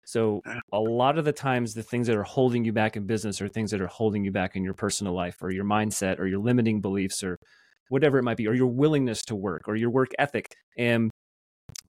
So 0.07 0.43
a 0.73 0.79
lot 0.79 1.19
of 1.19 1.25
the 1.25 1.33
times 1.33 1.75
the 1.75 1.83
things 1.83 2.07
that 2.09 2.17
are 2.17 2.25
holding 2.25 2.65
you 2.65 2.73
back 2.73 2.97
in 2.97 3.07
business 3.07 3.41
are 3.41 3.49
things 3.49 3.71
that 3.71 3.81
are 3.81 3.87
holding 3.87 4.25
you 4.25 4.31
back 4.31 4.55
in 4.55 4.63
your 4.63 4.75
personal 4.75 5.15
life 5.15 5.37
or 5.41 5.51
your 5.51 5.65
mindset 5.65 6.19
or 6.19 6.27
your 6.27 6.41
limiting 6.41 6.81
beliefs 6.81 7.23
or 7.23 7.39
whatever 7.89 8.19
it 8.19 8.23
might 8.23 8.37
be 8.37 8.47
or 8.47 8.55
your 8.55 8.67
willingness 8.67 9.23
to 9.23 9.35
work 9.35 9.63
or 9.67 9.77
your 9.77 9.91
work 9.91 10.11
ethic. 10.19 10.47
And 10.77 11.11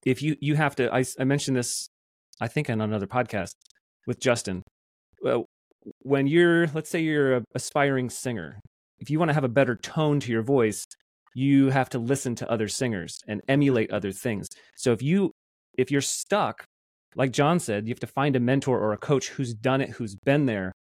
if 0.06 0.22
you 0.22 0.36
you 0.40 0.56
have 0.56 0.76
to 0.76 0.94
I, 0.94 1.04
I 1.20 1.24
mentioned 1.24 1.58
this 1.58 1.88
I 2.40 2.48
think 2.48 2.70
on 2.70 2.82
another 2.82 3.08
podcast 3.08 3.52
with 4.08 4.20
Justin. 4.20 4.62
Well, 5.22 5.46
when 6.00 6.28
you're 6.28 6.68
let's 6.68 6.90
say 6.90 7.02
you're 7.02 7.36
an 7.36 7.46
aspiring 7.54 8.10
singer, 8.10 8.60
if 9.00 9.10
you 9.10 9.20
want 9.20 9.30
to 9.30 9.34
have 9.34 9.44
a 9.44 9.50
better 9.50 9.76
tone 9.76 10.20
to 10.22 10.32
your 10.32 10.44
voice, 10.44 10.86
you 11.34 11.70
have 11.70 11.90
to 11.90 12.00
listen 12.00 12.36
to 12.36 12.50
other 12.50 12.68
singers 12.68 13.20
and 13.28 13.42
emulate 13.48 13.92
other 13.92 14.12
things. 14.12 14.48
So 14.76 14.92
if 14.92 15.02
you 15.02 15.32
if 15.78 15.92
you're 15.92 16.02
stuck 16.02 16.66
like 17.16 17.32
John 17.32 17.60
said, 17.60 17.88
you 17.88 17.92
have 17.92 18.00
to 18.02 18.08
find 18.08 18.36
a 18.36 18.40
mentor 18.40 18.80
or 18.80 18.94
a 18.94 18.98
coach 18.98 19.30
who's 19.30 19.54
done 19.54 19.82
it, 19.82 19.90
who's 19.92 20.16
been 20.16 20.46
there, 20.46 20.74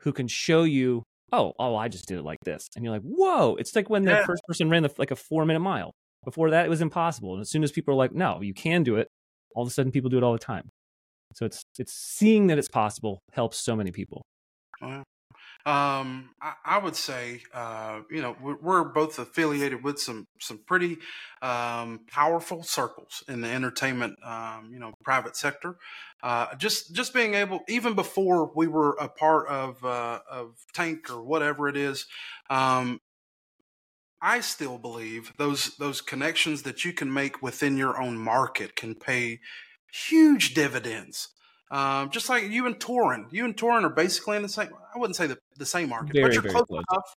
who 0.00 0.12
can 0.12 0.26
show 0.26 0.62
you, 0.64 1.02
oh, 1.32 1.52
oh, 1.58 1.76
I 1.76 1.88
just 1.88 2.08
did 2.08 2.18
it 2.18 2.24
like 2.24 2.38
this. 2.44 2.66
And 2.74 2.84
you're 2.84 2.94
like, 2.94 3.02
whoa. 3.02 3.56
It's 3.56 3.76
like 3.76 3.90
when 3.90 4.04
the 4.04 4.22
first 4.26 4.42
person 4.48 4.70
ran 4.70 4.82
the, 4.82 4.92
like 4.96 5.10
a 5.10 5.16
four 5.16 5.44
minute 5.44 5.60
mile. 5.60 5.92
Before 6.24 6.50
that, 6.50 6.66
it 6.66 6.68
was 6.68 6.80
impossible. 6.80 7.32
And 7.32 7.40
as 7.40 7.50
soon 7.50 7.64
as 7.64 7.72
people 7.72 7.94
are 7.94 7.96
like, 7.96 8.12
no, 8.12 8.40
you 8.40 8.54
can 8.54 8.82
do 8.82 8.96
it, 8.96 9.08
all 9.54 9.62
of 9.62 9.68
a 9.68 9.72
sudden 9.72 9.92
people 9.92 10.10
do 10.10 10.18
it 10.18 10.22
all 10.22 10.32
the 10.32 10.38
time. 10.38 10.68
So 11.34 11.46
it's 11.46 11.62
it's 11.78 11.92
seeing 11.92 12.48
that 12.48 12.58
it's 12.58 12.68
possible 12.68 13.20
helps 13.32 13.56
so 13.58 13.76
many 13.76 13.92
people. 13.92 14.22
Um, 15.66 16.30
I, 16.40 16.54
I, 16.64 16.78
would 16.78 16.96
say, 16.96 17.42
uh, 17.52 18.00
you 18.10 18.22
know, 18.22 18.34
we're, 18.40 18.56
we're, 18.56 18.84
both 18.84 19.18
affiliated 19.18 19.84
with 19.84 20.00
some 20.00 20.26
some 20.38 20.60
pretty 20.66 20.96
um, 21.42 22.00
powerful 22.10 22.62
circles 22.62 23.22
in 23.28 23.42
the 23.42 23.48
entertainment, 23.48 24.16
um, 24.24 24.70
you 24.72 24.78
know, 24.78 24.94
private 25.04 25.36
sector. 25.36 25.76
Uh, 26.22 26.54
just 26.56 26.94
just 26.94 27.12
being 27.12 27.34
able, 27.34 27.60
even 27.68 27.92
before 27.92 28.50
we 28.54 28.68
were 28.68 28.96
a 28.98 29.08
part 29.08 29.48
of 29.48 29.84
uh, 29.84 30.20
of 30.30 30.54
Tank 30.72 31.10
or 31.10 31.22
whatever 31.22 31.68
it 31.68 31.76
is, 31.76 32.06
um, 32.48 32.98
I 34.22 34.40
still 34.40 34.78
believe 34.78 35.32
those 35.38 35.76
those 35.76 36.00
connections 36.00 36.62
that 36.62 36.84
you 36.84 36.92
can 36.92 37.12
make 37.12 37.42
within 37.42 37.76
your 37.76 38.00
own 38.00 38.18
market 38.18 38.76
can 38.76 38.94
pay 38.94 39.40
huge 39.92 40.54
dividends. 40.54 41.28
Um, 41.70 42.10
just 42.10 42.28
like 42.28 42.48
you 42.48 42.66
and 42.66 42.78
Torin, 42.78 43.26
you 43.30 43.44
and 43.44 43.56
Torin 43.56 43.84
are 43.84 43.90
basically 43.90 44.36
in 44.36 44.42
the 44.42 44.48
same. 44.48 44.70
I 44.94 44.98
wouldn't 44.98 45.16
say 45.16 45.26
the, 45.28 45.38
the 45.56 45.66
same 45.66 45.88
market, 45.88 46.12
very, 46.12 46.24
but 46.24 46.34
you're 46.34 46.42
close, 46.42 46.66
close, 46.66 46.84
enough. 46.90 47.16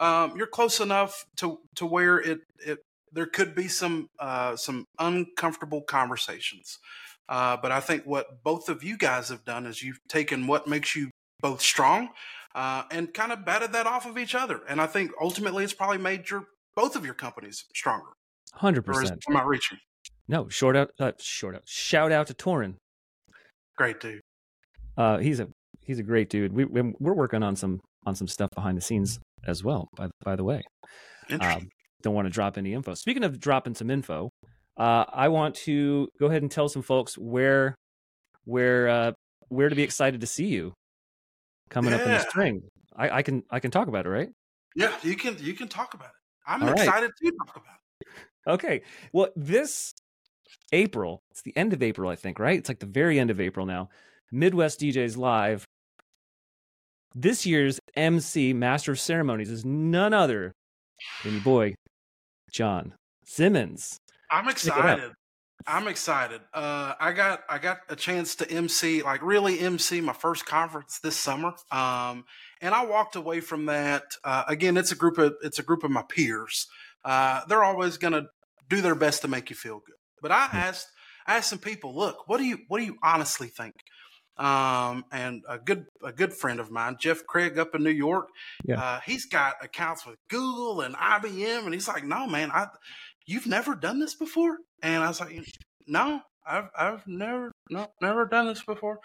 Um, 0.00 0.38
you're 0.38 0.46
close 0.46 0.80
enough 0.80 1.24
to 1.36 1.58
to 1.76 1.86
where 1.86 2.18
it 2.18 2.40
it 2.64 2.78
there 3.12 3.26
could 3.26 3.54
be 3.54 3.68
some 3.68 4.08
uh, 4.18 4.56
some 4.56 4.86
uncomfortable 4.98 5.82
conversations. 5.82 6.78
Uh, 7.28 7.56
but 7.60 7.72
I 7.72 7.80
think 7.80 8.04
what 8.04 8.42
both 8.42 8.68
of 8.68 8.82
you 8.82 8.96
guys 8.96 9.28
have 9.28 9.44
done 9.44 9.66
is 9.66 9.82
you've 9.82 10.00
taken 10.08 10.46
what 10.46 10.66
makes 10.66 10.96
you 10.96 11.10
both 11.40 11.60
strong 11.60 12.10
uh, 12.54 12.84
and 12.90 13.12
kind 13.12 13.32
of 13.32 13.44
batted 13.44 13.72
that 13.72 13.86
off 13.86 14.06
of 14.06 14.18
each 14.18 14.34
other. 14.34 14.60
And 14.68 14.80
I 14.80 14.86
think 14.86 15.12
ultimately 15.20 15.64
it's 15.64 15.72
probably 15.72 15.98
made 15.98 16.28
your 16.30 16.44
both 16.74 16.96
of 16.96 17.04
your 17.04 17.14
companies 17.14 17.64
stronger. 17.74 18.10
Hundred 18.54 18.82
percent. 18.82 19.22
Am 19.28 19.36
I 19.36 19.42
reaching? 19.42 19.78
No, 20.26 20.48
short 20.48 20.76
out, 20.76 20.90
uh, 21.00 21.12
short 21.18 21.54
out. 21.54 21.62
Shout 21.66 22.12
out 22.12 22.26
to 22.28 22.34
Torin. 22.34 22.74
Great 23.76 24.00
dude. 24.00 24.20
Uh, 24.96 25.18
he's 25.18 25.40
a 25.40 25.48
he's 25.80 25.98
a 25.98 26.02
great 26.02 26.28
dude. 26.28 26.52
We 26.52 26.64
we're 26.64 27.14
working 27.14 27.42
on 27.42 27.56
some 27.56 27.80
on 28.06 28.14
some 28.14 28.28
stuff 28.28 28.50
behind 28.54 28.76
the 28.76 28.82
scenes 28.82 29.18
as 29.46 29.62
well. 29.62 29.88
By 29.96 30.08
by 30.24 30.36
the 30.36 30.44
way, 30.44 30.62
um, 31.40 31.68
don't 32.02 32.14
want 32.14 32.26
to 32.26 32.30
drop 32.30 32.58
any 32.58 32.74
info. 32.74 32.94
Speaking 32.94 33.24
of 33.24 33.38
dropping 33.38 33.74
some 33.74 33.90
info, 33.90 34.30
uh, 34.76 35.04
I 35.12 35.28
want 35.28 35.54
to 35.56 36.08
go 36.18 36.26
ahead 36.26 36.42
and 36.42 36.50
tell 36.50 36.68
some 36.68 36.82
folks 36.82 37.16
where 37.16 37.74
where 38.44 38.88
uh, 38.88 39.12
where 39.48 39.68
to 39.68 39.76
be 39.76 39.82
excited 39.82 40.20
to 40.20 40.26
see 40.26 40.46
you 40.46 40.72
coming 41.68 41.92
yeah. 41.92 41.98
up 41.98 42.02
in 42.02 42.10
the 42.12 42.20
spring. 42.20 42.62
I, 42.96 43.18
I, 43.18 43.22
can 43.22 43.44
I 43.50 43.60
can 43.60 43.70
talk 43.70 43.88
about 43.88 44.06
it, 44.06 44.08
right? 44.08 44.28
Yeah, 44.74 44.92
you 45.02 45.16
can 45.16 45.36
you 45.40 45.54
can 45.54 45.68
talk 45.68 45.94
about 45.94 46.08
it. 46.08 46.14
I'm 46.46 46.62
All 46.62 46.72
excited 46.72 47.10
right. 47.22 47.32
to 47.32 47.32
talk 47.46 47.56
about 47.56 47.76
it. 48.00 48.08
Okay. 48.46 48.82
Well, 49.12 49.28
this 49.36 49.92
April. 50.72 51.22
It's 51.30 51.42
the 51.42 51.56
end 51.56 51.72
of 51.72 51.82
April, 51.82 52.10
I 52.10 52.16
think, 52.16 52.38
right? 52.38 52.58
It's 52.58 52.68
like 52.68 52.78
the 52.78 52.86
very 52.86 53.18
end 53.18 53.30
of 53.30 53.40
April 53.40 53.66
now. 53.66 53.88
Midwest 54.30 54.80
DJs 54.80 55.16
Live. 55.16 55.64
This 57.14 57.46
year's 57.46 57.80
MC, 57.96 58.52
Master 58.52 58.92
of 58.92 59.00
Ceremonies, 59.00 59.50
is 59.50 59.64
none 59.64 60.12
other 60.12 60.52
than 61.24 61.34
your 61.34 61.42
boy, 61.42 61.74
John 62.52 62.94
Simmons. 63.24 63.98
I'm 64.30 64.48
excited. 64.48 65.12
I'm 65.66 65.88
excited. 65.88 66.40
Uh, 66.54 66.94
I 66.98 67.12
got 67.12 67.42
I 67.48 67.58
got 67.58 67.78
a 67.88 67.96
chance 67.96 68.36
to 68.36 68.50
MC, 68.50 69.02
like 69.02 69.22
really 69.22 69.58
MC 69.58 70.00
my 70.00 70.12
first 70.12 70.46
conference 70.46 70.98
this 71.00 71.16
summer. 71.16 71.52
Um, 71.70 72.24
and 72.60 72.74
I 72.74 72.86
walked 72.86 73.16
away 73.16 73.40
from 73.40 73.66
that. 73.66 74.04
Uh, 74.24 74.44
again, 74.48 74.76
it's 74.76 74.92
a 74.92 74.96
group 74.96 75.18
of 75.18 75.34
it's 75.42 75.58
a 75.58 75.62
group 75.62 75.84
of 75.84 75.90
my 75.90 76.02
peers. 76.02 76.68
Uh, 77.04 77.42
they're 77.48 77.64
always 77.64 77.98
going 77.98 78.12
to 78.12 78.26
do 78.68 78.80
their 78.80 78.94
best 78.94 79.22
to 79.22 79.28
make 79.28 79.50
you 79.50 79.56
feel 79.56 79.80
good. 79.84 79.96
But 80.22 80.32
I 80.32 80.48
asked 80.52 80.88
I 81.26 81.36
asked 81.36 81.50
some 81.50 81.58
people, 81.58 81.94
look, 81.94 82.28
what 82.28 82.38
do 82.38 82.44
you 82.44 82.58
what 82.68 82.78
do 82.78 82.84
you 82.84 82.96
honestly 83.02 83.48
think? 83.48 83.74
Um, 84.38 85.04
and 85.10 85.42
a 85.48 85.58
good 85.58 85.86
a 86.04 86.12
good 86.12 86.32
friend 86.32 86.60
of 86.60 86.70
mine, 86.70 86.96
Jeff 87.00 87.26
Craig, 87.26 87.58
up 87.58 87.74
in 87.74 87.82
New 87.82 87.90
York, 87.90 88.28
yeah. 88.64 88.80
uh, 88.80 89.00
he's 89.04 89.26
got 89.26 89.56
accounts 89.62 90.06
with 90.06 90.16
Google 90.28 90.82
and 90.82 90.94
IBM, 90.94 91.64
and 91.64 91.74
he's 91.74 91.88
like, 91.88 92.04
no, 92.04 92.26
man, 92.28 92.52
I 92.52 92.68
you've 93.28 93.46
never 93.56 93.72
done 93.76 93.98
this 94.00 94.16
before, 94.16 94.54
and 94.82 95.04
I 95.04 95.08
was 95.08 95.20
like, 95.20 95.32
no. 95.86 96.22
I've 96.50 96.70
I've 96.84 97.06
never 97.06 97.52
no 97.68 97.82
never 98.00 98.24
done 98.24 98.46
this 98.46 98.64
before. 98.64 98.96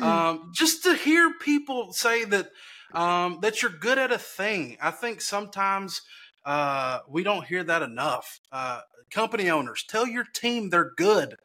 Um, 0.00 0.52
just 0.54 0.84
to 0.84 0.94
hear 0.94 1.34
people 1.40 1.92
say 1.92 2.24
that 2.26 2.46
um, 2.94 3.40
that 3.42 3.60
you're 3.60 3.78
good 3.86 3.98
at 3.98 4.12
a 4.12 4.18
thing, 4.38 4.76
I 4.80 4.92
think 5.00 5.20
sometimes 5.20 6.00
Uh, 6.44 6.98
we 7.08 7.22
don't 7.22 7.46
hear 7.46 7.64
that 7.64 7.82
enough. 7.82 8.26
Uh, 8.50 8.80
company 9.14 9.50
owners, 9.50 9.84
tell 9.88 10.06
your 10.06 10.26
team 10.42 10.70
they're 10.70 10.92
good. 10.96 11.36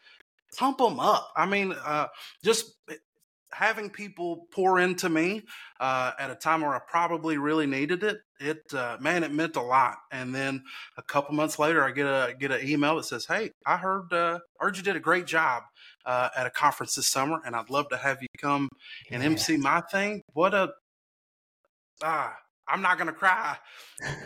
Pump 0.58 0.78
them 0.80 1.00
up. 1.00 1.26
I 1.36 1.46
mean, 1.46 1.70
uh, 1.94 2.08
just 2.44 2.66
having 3.52 3.90
people 3.90 4.48
pour 4.52 4.80
into 4.80 5.10
me 5.10 5.44
uh, 5.80 6.12
at 6.20 6.30
a 6.30 6.36
time 6.36 6.62
where 6.62 6.76
I 6.76 6.80
probably 6.88 7.38
really 7.38 7.66
needed 7.66 8.04
it, 8.04 8.18
it 8.40 8.62
uh, 8.74 8.98
man, 9.00 9.24
it 9.24 9.32
meant 9.32 9.56
a 9.56 9.62
lot. 9.62 9.98
And 10.12 10.34
then 10.34 10.64
a 10.98 11.02
couple 11.02 11.36
months 11.36 11.58
later, 11.60 11.84
I 11.84 11.92
get 11.92 12.06
a 12.06 12.36
get 12.38 12.52
an 12.52 12.68
email 12.68 12.96
that 12.98 13.06
says, 13.06 13.26
"Hey, 13.26 13.52
I 13.66 13.78
heard 13.78 14.12
uh, 14.14 14.40
heard 14.60 14.78
you 14.78 14.84
did 14.84 14.96
a 14.96 15.00
great 15.00 15.26
job 15.26 15.64
uh, 16.06 16.30
at 16.36 16.46
a 16.46 16.52
conference 16.52 16.96
this 16.96 17.08
summer, 17.08 17.40
and 17.46 17.56
I'd 17.56 17.70
love 17.70 17.90
to 17.90 17.98
have 17.98 18.22
you 18.22 18.28
come 18.40 18.70
and 19.12 19.24
MC 19.24 19.58
my 19.58 19.82
thing." 19.82 20.22
What 20.34 20.54
a 20.54 20.70
ah. 22.04 22.36
I'm 22.70 22.82
not 22.82 22.98
gonna 22.98 23.14
cry, 23.14 23.56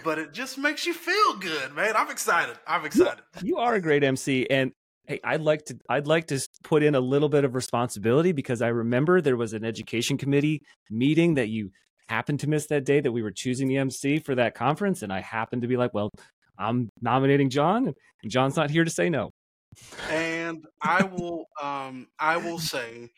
but 0.04 0.18
it 0.18 0.34
just 0.34 0.58
makes 0.58 0.88
you 0.88 0.96
feel 0.96 1.36
good, 1.38 1.76
man. 1.76 1.96
I'm 1.96 2.10
excited. 2.10 2.58
I'm 2.66 2.86
excited. 2.86 3.24
You 3.44 3.58
are 3.58 3.76
a 3.76 3.80
great 3.80 4.04
MC, 4.04 4.48
and 4.50 4.72
hey 5.12 5.20
i'd 5.26 5.42
like 5.42 5.66
to 5.66 5.78
i'd 5.90 6.08
like 6.08 6.28
to 6.28 6.40
put 6.64 6.84
in 6.84 6.96
a 6.96 7.00
little 7.00 7.28
bit 7.28 7.44
of 7.44 7.54
responsibility 7.54 8.32
because 8.32 8.62
i 8.62 8.70
remember 8.70 9.20
there 9.20 9.36
was 9.36 9.52
an 9.52 9.66
education 9.66 10.18
committee 10.18 10.62
meeting 10.90 11.34
that 11.34 11.50
you 11.50 11.70
happened 12.08 12.40
to 12.40 12.48
miss 12.48 12.68
that 12.68 12.86
day 12.86 13.02
that 13.02 13.12
we 13.12 13.22
were 13.22 13.32
choosing 13.32 13.68
the 13.68 13.78
mc 13.78 14.20
for 14.20 14.36
that 14.36 14.56
conference 14.56 15.02
and 15.02 15.12
i 15.12 15.20
happened 15.20 15.62
to 15.64 15.68
be 15.68 15.76
like 15.76 15.94
well 15.94 16.10
i'm 16.58 16.88
nominating 17.02 17.50
john 17.50 17.94
and 18.24 18.32
john's 18.32 18.56
not 18.56 18.70
here 18.70 18.86
to 18.86 18.90
say 18.90 19.10
no. 19.10 19.32
And 20.10 20.66
i 20.82 21.04
will 21.04 21.46
um 21.62 22.08
i 22.18 22.38
will 22.38 22.60
say 22.60 23.10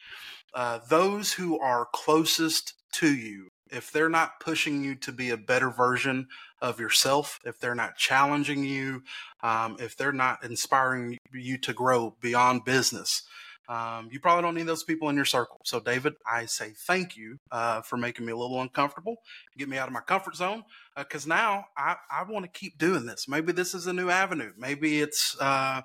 uh, 0.56 0.80
those 0.90 1.34
who 1.34 1.60
are 1.60 1.88
closest 1.94 2.74
to 2.94 3.14
you 3.14 3.50
if 3.72 3.92
they're 3.92 4.10
not 4.10 4.40
pushing 4.40 4.84
you 4.84 4.96
to 4.96 5.12
be 5.12 5.30
a 5.30 5.38
better 5.38 5.70
version 5.70 6.28
of 6.62 6.80
yourself, 6.80 7.40
if 7.46 7.60
they're 7.60 7.76
not 7.76 7.98
challenging 7.98 8.64
you, 8.64 9.04
um, 9.42 9.78
if 9.80 9.98
they're 9.98 10.12
not 10.12 10.44
inspiring 10.44 11.18
you 11.32 11.58
to 11.60 11.74
grow 11.74 12.16
beyond 12.22 12.66
business, 12.66 13.24
um, 13.70 14.10
you 14.12 14.20
probably 14.20 14.44
don't 14.44 14.56
need 14.56 14.68
those 14.68 14.84
people 14.84 15.10
in 15.10 15.16
your 15.16 15.26
circle. 15.26 15.62
So, 15.64 15.80
David, 15.80 16.14
I 16.30 16.46
say 16.46 16.74
thank 16.76 17.16
you 17.16 17.38
uh, 17.52 17.82
for 17.82 17.96
making 17.96 18.26
me 18.26 18.34
a 18.34 18.38
little 18.38 18.62
uncomfortable, 18.62 19.16
get 19.58 19.70
me 19.70 19.78
out 19.78 19.88
of 19.88 19.94
my 19.94 20.02
comfort 20.02 20.36
zone, 20.36 20.64
because 20.98 21.26
uh, 21.26 21.30
now 21.30 21.66
I, 21.78 21.96
I 22.12 22.24
want 22.30 22.46
to 22.46 22.52
keep 22.52 22.78
doing 22.78 23.06
this. 23.06 23.28
Maybe 23.28 23.54
this 23.54 23.74
is 23.74 23.88
a 23.88 23.94
new 23.94 24.10
avenue. 24.10 24.52
Maybe 24.58 25.02
it's 25.02 25.38
uh, 25.40 25.82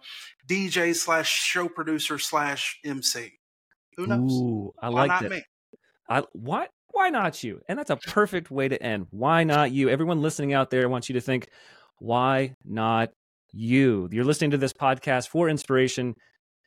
DJ 0.48 0.94
slash 0.94 1.30
show 1.30 1.68
producer 1.68 2.18
slash 2.18 2.80
MC. 2.84 3.38
Who 3.96 4.06
knows? 4.06 4.32
Ooh, 4.32 4.74
I 4.80 4.88
like 4.88 5.20
that. 5.20 5.30
Me? 5.30 5.42
I 6.08 6.24
what? 6.32 6.70
Why 6.92 7.10
not 7.10 7.42
you? 7.44 7.60
And 7.68 7.78
that's 7.78 7.90
a 7.90 7.96
perfect 7.96 8.50
way 8.50 8.68
to 8.68 8.82
end. 8.82 9.06
Why 9.10 9.44
not 9.44 9.72
you? 9.72 9.88
Everyone 9.88 10.22
listening 10.22 10.52
out 10.52 10.70
there, 10.70 10.82
I 10.82 10.86
want 10.86 11.08
you 11.08 11.14
to 11.14 11.20
think, 11.20 11.48
why 11.98 12.54
not 12.64 13.10
you? 13.52 14.08
You're 14.10 14.24
listening 14.24 14.50
to 14.52 14.58
this 14.58 14.72
podcast 14.72 15.28
for 15.28 15.48
inspiration, 15.48 16.14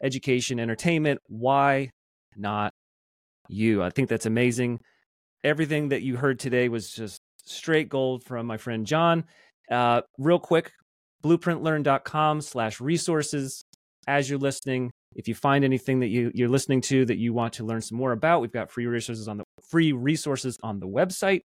education, 0.04 0.60
entertainment. 0.60 1.20
Why 1.28 1.92
not 2.36 2.74
you? 3.50 3.84
I 3.84 3.90
think 3.90 4.10
that's 4.10 4.26
amazing. 4.26 4.80
Everything 5.44 5.90
that 5.90 6.02
you 6.02 6.18
heard 6.18 6.40
today 6.40 6.70
was 6.70 6.92
just 6.92 7.22
straight 7.44 7.90
gold 7.90 8.24
from 8.24 8.46
my 8.46 8.58
friend 8.58 8.86
John. 8.86 9.26
Uh, 9.70 10.02
real 10.18 10.40
quick, 10.40 10.72
blueprintlearn.com 11.24 12.42
slash 12.42 12.80
resources. 12.80 13.64
As 14.08 14.30
you're 14.30 14.40
listening, 14.40 14.92
if 15.16 15.28
you 15.28 15.36
find 15.36 15.64
anything 15.66 16.00
that 16.00 16.08
you, 16.08 16.32
you're 16.34 16.50
listening 16.50 16.82
to 16.82 17.06
that 17.06 17.18
you 17.18 17.34
want 17.34 17.54
to 17.54 17.66
learn 17.66 17.82
some 17.82 17.98
more 17.98 18.12
about, 18.12 18.42
we've 18.42 18.52
got 18.52 18.72
free 18.72 18.86
resources 18.86 19.28
on 19.28 19.38
the 19.38 19.44
free 19.70 19.92
resources 19.92 20.58
on 20.64 20.80
the 20.80 20.88
website. 20.88 21.42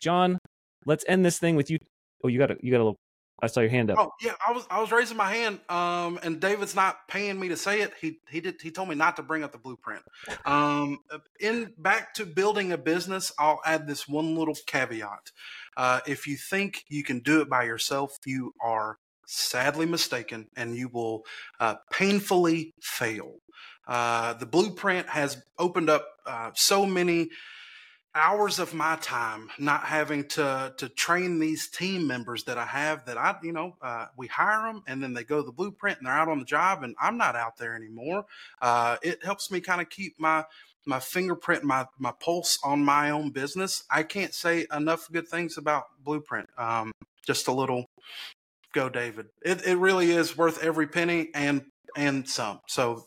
John, 0.00 0.38
let's 0.86 1.04
end 1.08 1.24
this 1.24 1.38
thing 1.38 1.56
with 1.56 1.70
you. 1.70 1.78
Oh, 2.24 2.28
you 2.28 2.38
got 2.38 2.50
a 2.50 2.56
you 2.60 2.70
got 2.70 2.78
a 2.78 2.84
little. 2.84 2.96
I 3.40 3.46
saw 3.46 3.60
your 3.60 3.70
hand 3.70 3.90
up. 3.90 3.98
Oh 4.00 4.10
yeah, 4.20 4.32
I 4.44 4.52
was 4.52 4.66
I 4.68 4.80
was 4.80 4.90
raising 4.90 5.16
my 5.16 5.32
hand. 5.32 5.60
Um, 5.68 6.18
and 6.24 6.40
David's 6.40 6.74
not 6.74 7.06
paying 7.08 7.38
me 7.38 7.48
to 7.48 7.56
say 7.56 7.82
it. 7.82 7.92
He 8.00 8.18
he 8.28 8.40
did 8.40 8.60
he 8.60 8.70
told 8.72 8.88
me 8.88 8.96
not 8.96 9.16
to 9.16 9.22
bring 9.22 9.44
up 9.44 9.52
the 9.52 9.58
blueprint. 9.58 10.02
Um, 10.44 10.98
in 11.38 11.72
back 11.78 12.14
to 12.14 12.26
building 12.26 12.72
a 12.72 12.78
business, 12.78 13.32
I'll 13.38 13.60
add 13.64 13.86
this 13.86 14.08
one 14.08 14.36
little 14.36 14.56
caveat. 14.66 15.30
Uh, 15.76 16.00
if 16.06 16.26
you 16.26 16.36
think 16.36 16.84
you 16.88 17.04
can 17.04 17.20
do 17.20 17.40
it 17.40 17.48
by 17.48 17.64
yourself, 17.64 18.18
you 18.26 18.54
are 18.60 18.98
sadly 19.28 19.86
mistaken, 19.86 20.48
and 20.56 20.74
you 20.74 20.88
will 20.88 21.24
uh, 21.60 21.76
painfully 21.92 22.74
fail. 22.80 23.36
Uh, 23.86 24.34
the 24.34 24.46
blueprint 24.46 25.08
has 25.08 25.42
opened 25.58 25.90
up 25.90 26.06
uh, 26.26 26.50
so 26.54 26.84
many 26.84 27.28
hours 28.14 28.58
of 28.58 28.74
my 28.74 28.96
time 28.96 29.48
not 29.58 29.84
having 29.84 30.24
to 30.24 30.72
to 30.76 30.88
train 30.88 31.38
these 31.38 31.68
team 31.68 32.06
members 32.06 32.42
that 32.44 32.58
I 32.58 32.64
have 32.64 33.04
that 33.04 33.18
I 33.18 33.36
you 33.42 33.52
know 33.52 33.76
uh, 33.82 34.06
we 34.16 34.26
hire 34.26 34.72
them 34.72 34.82
and 34.88 35.02
then 35.02 35.12
they 35.12 35.24
go 35.24 35.36
to 35.36 35.42
the 35.46 35.52
blueprint 35.52 35.98
and 35.98 36.06
they're 36.06 36.14
out 36.14 36.28
on 36.28 36.38
the 36.38 36.44
job 36.44 36.82
and 36.82 36.96
I'm 37.00 37.16
not 37.18 37.36
out 37.36 37.58
there 37.58 37.76
anymore. 37.76 38.24
Uh, 38.60 38.96
it 39.02 39.22
helps 39.24 39.50
me 39.50 39.60
kind 39.60 39.80
of 39.80 39.88
keep 39.90 40.18
my 40.18 40.44
my 40.86 40.98
fingerprint, 41.00 41.64
my 41.64 41.86
my 41.98 42.12
pulse 42.18 42.58
on 42.64 42.82
my 42.82 43.10
own 43.10 43.30
business. 43.30 43.84
I 43.90 44.02
can't 44.02 44.34
say 44.34 44.66
enough 44.74 45.08
good 45.12 45.28
things 45.28 45.58
about 45.58 45.84
Blueprint. 46.02 46.48
Um, 46.56 46.92
just 47.26 47.46
a 47.46 47.52
little 47.52 47.84
go, 48.78 48.88
David. 48.88 49.26
It 49.42 49.66
it 49.66 49.76
really 49.76 50.10
is 50.10 50.36
worth 50.36 50.62
every 50.62 50.86
penny 50.86 51.30
and 51.34 51.62
and 51.96 52.28
some. 52.28 52.60
So 52.68 53.04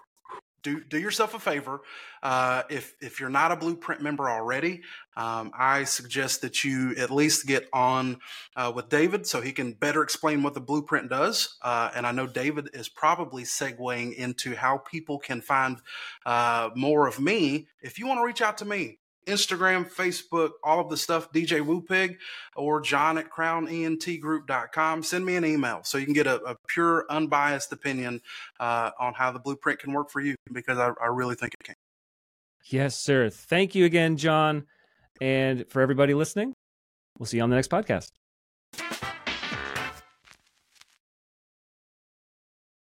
do 0.64 0.84
do 0.84 1.00
yourself 1.00 1.34
a 1.34 1.40
favor. 1.40 1.82
Uh, 2.22 2.64
if 2.70 2.94
if 3.02 3.20
you're 3.20 3.30
not 3.30 3.52
a 3.52 3.56
Blueprint 3.56 4.02
member 4.02 4.30
already, 4.30 4.82
um, 5.16 5.52
I 5.58 5.86
suggest 5.86 6.42
that 6.42 6.64
you 6.64 6.94
at 6.98 7.10
least 7.10 7.48
get 7.48 7.68
on 7.74 8.20
uh, 8.56 8.72
with 8.76 8.90
David 8.90 9.26
so 9.26 9.42
he 9.42 9.54
can 9.54 9.74
better 9.74 10.04
explain 10.04 10.44
what 10.44 10.54
the 10.54 10.62
Blueprint 10.62 11.10
does. 11.10 11.58
Uh, 11.62 11.90
and 11.96 12.06
I 12.06 12.12
know 12.12 12.28
David 12.28 12.70
is 12.74 12.90
probably 12.90 13.44
segueing 13.44 14.14
into 14.14 14.56
how 14.56 14.78
people 14.78 15.20
can 15.20 15.42
find 15.42 15.78
uh, 16.26 16.70
more 16.76 17.08
of 17.08 17.20
me. 17.20 17.68
If 17.82 17.98
you 17.98 18.08
want 18.08 18.20
to 18.20 18.26
reach 18.26 18.42
out 18.42 18.58
to 18.60 18.66
me, 18.66 19.00
Instagram, 19.28 19.90
Facebook, 19.90 20.52
all 20.64 20.80
of 20.80 20.90
the 20.90 20.98
stuff, 20.98 21.32
DJ 21.32 21.62
Woopig 21.66 22.18
or 22.56 22.82
John 22.82 23.18
at 23.18 23.30
crownentgroup.com. 23.30 25.04
Send 25.04 25.26
me 25.26 25.36
an 25.36 25.46
email 25.46 25.82
so 25.84 25.98
you 25.98 26.06
can 26.06 26.14
get 26.14 26.28
a, 26.28 26.42
a 26.44 26.56
pure, 26.68 27.06
unbiased 27.10 27.72
opinion 27.72 28.22
uh, 28.60 28.92
on 29.00 29.14
how 29.14 29.32
the 29.32 29.40
blueprint 29.40 29.80
can 29.80 29.94
work 29.94 30.10
for 30.10 30.22
you 30.22 30.36
because 30.52 30.78
I, 30.78 30.92
I 31.02 31.08
really 31.08 31.36
think 31.36 31.54
it 31.54 31.64
can. 31.64 31.76
Yes, 32.66 32.96
sir. 32.96 33.30
Thank 33.30 33.76
you 33.76 33.86
again, 33.86 34.18
John. 34.18 34.66
And 35.20 35.66
for 35.70 35.82
everybody 35.82 36.14
listening, 36.14 36.54
we'll 37.20 37.28
see 37.28 37.38
you 37.38 37.44
on 37.44 37.50
the 37.50 37.56
next 37.56 37.70
podcast. 37.70 38.12